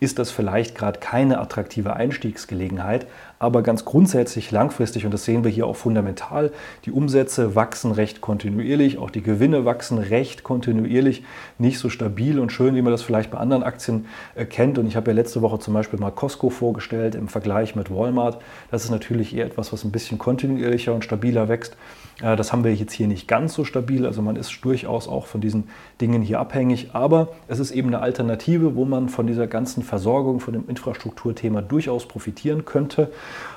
ist 0.00 0.18
das 0.18 0.30
vielleicht 0.30 0.74
gerade 0.74 0.98
keine 0.98 1.38
attraktive 1.38 1.94
Einstiegsgelegenheit, 1.94 3.06
aber 3.40 3.62
ganz 3.62 3.86
grundsätzlich 3.86 4.50
langfristig, 4.50 5.06
und 5.06 5.12
das 5.12 5.24
sehen 5.24 5.44
wir 5.44 5.50
hier 5.50 5.66
auch 5.66 5.74
fundamental, 5.74 6.52
die 6.84 6.92
Umsätze 6.92 7.54
wachsen 7.54 7.90
recht 7.90 8.20
kontinuierlich, 8.20 8.98
auch 8.98 9.10
die 9.10 9.22
Gewinne 9.22 9.64
wachsen 9.64 9.96
recht 9.96 10.44
kontinuierlich, 10.44 11.24
nicht 11.56 11.78
so 11.78 11.88
stabil 11.88 12.38
und 12.38 12.52
schön, 12.52 12.76
wie 12.76 12.82
man 12.82 12.92
das 12.92 13.00
vielleicht 13.00 13.30
bei 13.30 13.38
anderen 13.38 13.62
Aktien 13.62 14.04
äh, 14.34 14.44
kennt. 14.44 14.76
Und 14.76 14.86
ich 14.86 14.94
habe 14.94 15.10
ja 15.10 15.14
letzte 15.14 15.40
Woche 15.40 15.58
zum 15.58 15.72
Beispiel 15.72 15.98
mal 15.98 16.10
Costco 16.10 16.50
vorgestellt 16.50 17.14
im 17.14 17.28
Vergleich 17.28 17.74
mit 17.74 17.90
Walmart. 17.90 18.42
Das 18.70 18.84
ist 18.84 18.90
natürlich 18.90 19.34
eher 19.34 19.46
etwas, 19.46 19.72
was 19.72 19.84
ein 19.84 19.90
bisschen 19.90 20.18
kontinuierlicher 20.18 20.92
und 20.92 21.02
stabiler 21.02 21.48
wächst. 21.48 21.78
Äh, 22.22 22.36
das 22.36 22.52
haben 22.52 22.64
wir 22.64 22.74
jetzt 22.74 22.92
hier 22.92 23.06
nicht 23.06 23.28
ganz 23.28 23.54
so 23.54 23.64
stabil, 23.64 24.06
also 24.06 24.22
man 24.22 24.36
ist 24.36 24.64
durchaus 24.64 25.08
auch 25.08 25.26
von 25.26 25.40
diesen 25.40 25.64
Dingen 26.00 26.22
hier 26.22 26.40
abhängig, 26.40 26.90
aber 26.92 27.28
es 27.48 27.58
ist 27.58 27.70
eben 27.70 27.88
eine 27.88 28.00
Alternative, 28.00 28.74
wo 28.74 28.84
man 28.84 29.08
von 29.08 29.26
dieser 29.26 29.46
ganzen 29.46 29.82
Versorgung, 29.82 30.40
von 30.40 30.54
dem 30.54 30.68
Infrastrukturthema 30.68 31.62
durchaus 31.62 32.06
profitieren 32.06 32.64
könnte. 32.64 33.10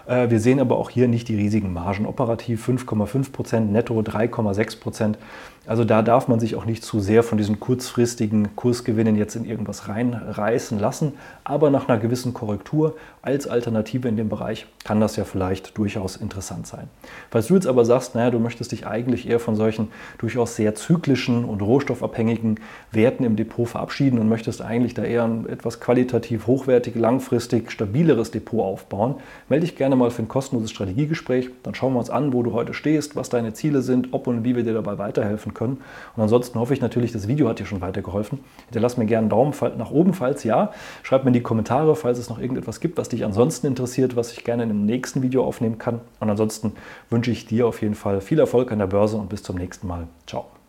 Äh, 0.05 0.29
wir 0.29 0.39
sehen 0.39 0.59
aber 0.59 0.77
auch 0.77 0.89
hier 0.89 1.07
nicht 1.07 1.27
die 1.27 1.35
riesigen 1.35 1.73
Margen. 1.73 2.05
Operativ 2.05 2.67
5,5 2.67 3.31
Prozent, 3.31 3.71
netto 3.71 3.99
3,6 3.99 4.79
Prozent. 4.79 5.17
Also 5.65 5.85
da 5.85 6.01
darf 6.01 6.27
man 6.27 6.41
sich 6.41 6.55
auch 6.55 6.65
nicht 6.65 6.83
zu 6.83 6.99
sehr 6.99 7.23
von 7.23 7.37
diesen 7.37 7.61
kurzfristigen 7.61 8.53
Kursgewinnen 8.57 9.15
jetzt 9.15 9.35
in 9.35 9.45
irgendwas 9.45 9.87
reinreißen 9.87 10.77
lassen. 10.77 11.13
Aber 11.45 11.69
nach 11.69 11.87
einer 11.87 11.99
gewissen 11.99 12.33
Korrektur 12.33 12.97
als 13.21 13.47
Alternative 13.47 14.09
in 14.09 14.17
dem 14.17 14.27
Bereich 14.27 14.67
kann 14.83 14.99
das 14.99 15.15
ja 15.15 15.23
vielleicht 15.23 15.77
durchaus 15.77 16.17
interessant 16.17 16.67
sein. 16.67 16.89
Falls 17.31 17.47
du 17.47 17.55
jetzt 17.55 17.67
aber 17.67 17.85
sagst, 17.85 18.13
naja, 18.13 18.29
du 18.29 18.39
möchtest 18.39 18.73
dich 18.73 18.85
eigentlich 18.85 19.29
eher 19.29 19.39
von 19.39 19.55
solchen 19.55 19.87
durchaus 20.17 20.57
sehr 20.57 20.75
zyklischen 20.75 21.45
und 21.45 21.61
rohstoffabhängigen 21.61 22.59
Werten 22.91 23.23
im 23.23 23.37
Depot 23.37 23.67
verabschieden 23.67 24.19
und 24.19 24.27
möchtest 24.27 24.61
eigentlich 24.61 24.93
da 24.93 25.03
eher 25.03 25.23
ein 25.23 25.47
etwas 25.47 25.79
qualitativ 25.79 26.45
hochwertig, 26.45 26.95
langfristig 26.95 27.71
stabileres 27.71 28.31
Depot 28.31 28.59
aufbauen, 28.59 29.15
melde 29.47 29.65
dich 29.65 29.77
gerne 29.77 29.92
mal 29.95 30.11
für 30.11 30.21
ein 30.21 30.27
kostenloses 30.27 30.71
Strategiegespräch. 30.71 31.49
Dann 31.63 31.75
schauen 31.75 31.93
wir 31.93 31.99
uns 31.99 32.09
an, 32.09 32.33
wo 32.33 32.43
du 32.43 32.53
heute 32.53 32.73
stehst, 32.73 33.15
was 33.15 33.29
deine 33.29 33.53
Ziele 33.53 33.81
sind, 33.81 34.09
ob 34.11 34.27
und 34.27 34.43
wie 34.43 34.55
wir 34.55 34.63
dir 34.63 34.73
dabei 34.73 34.97
weiterhelfen 34.97 35.53
können. 35.53 35.77
Und 36.15 36.23
ansonsten 36.23 36.59
hoffe 36.59 36.73
ich 36.73 36.81
natürlich, 36.81 37.11
das 37.11 37.27
Video 37.27 37.47
hat 37.47 37.59
dir 37.59 37.65
schon 37.65 37.81
weitergeholfen. 37.81 38.39
Hinterlass 38.65 38.97
mir 38.97 39.05
gerne 39.05 39.21
einen 39.21 39.29
Daumen 39.29 39.53
nach 39.77 39.91
oben, 39.91 40.13
falls 40.13 40.43
ja. 40.43 40.71
Schreib 41.03 41.23
mir 41.23 41.29
in 41.29 41.33
die 41.33 41.41
Kommentare, 41.41 41.95
falls 41.95 42.19
es 42.19 42.29
noch 42.29 42.39
irgendetwas 42.39 42.79
gibt, 42.79 42.97
was 42.97 43.09
dich 43.09 43.25
ansonsten 43.25 43.67
interessiert, 43.67 44.15
was 44.15 44.31
ich 44.31 44.43
gerne 44.43 44.63
in 44.63 44.69
einem 44.69 44.85
nächsten 44.85 45.21
Video 45.21 45.43
aufnehmen 45.43 45.77
kann. 45.77 46.01
Und 46.19 46.29
ansonsten 46.29 46.73
wünsche 47.09 47.31
ich 47.31 47.45
dir 47.45 47.67
auf 47.67 47.81
jeden 47.81 47.95
Fall 47.95 48.21
viel 48.21 48.39
Erfolg 48.39 48.71
an 48.71 48.79
der 48.79 48.87
Börse 48.87 49.17
und 49.17 49.29
bis 49.29 49.43
zum 49.43 49.57
nächsten 49.57 49.87
Mal. 49.87 50.07
Ciao. 50.25 50.62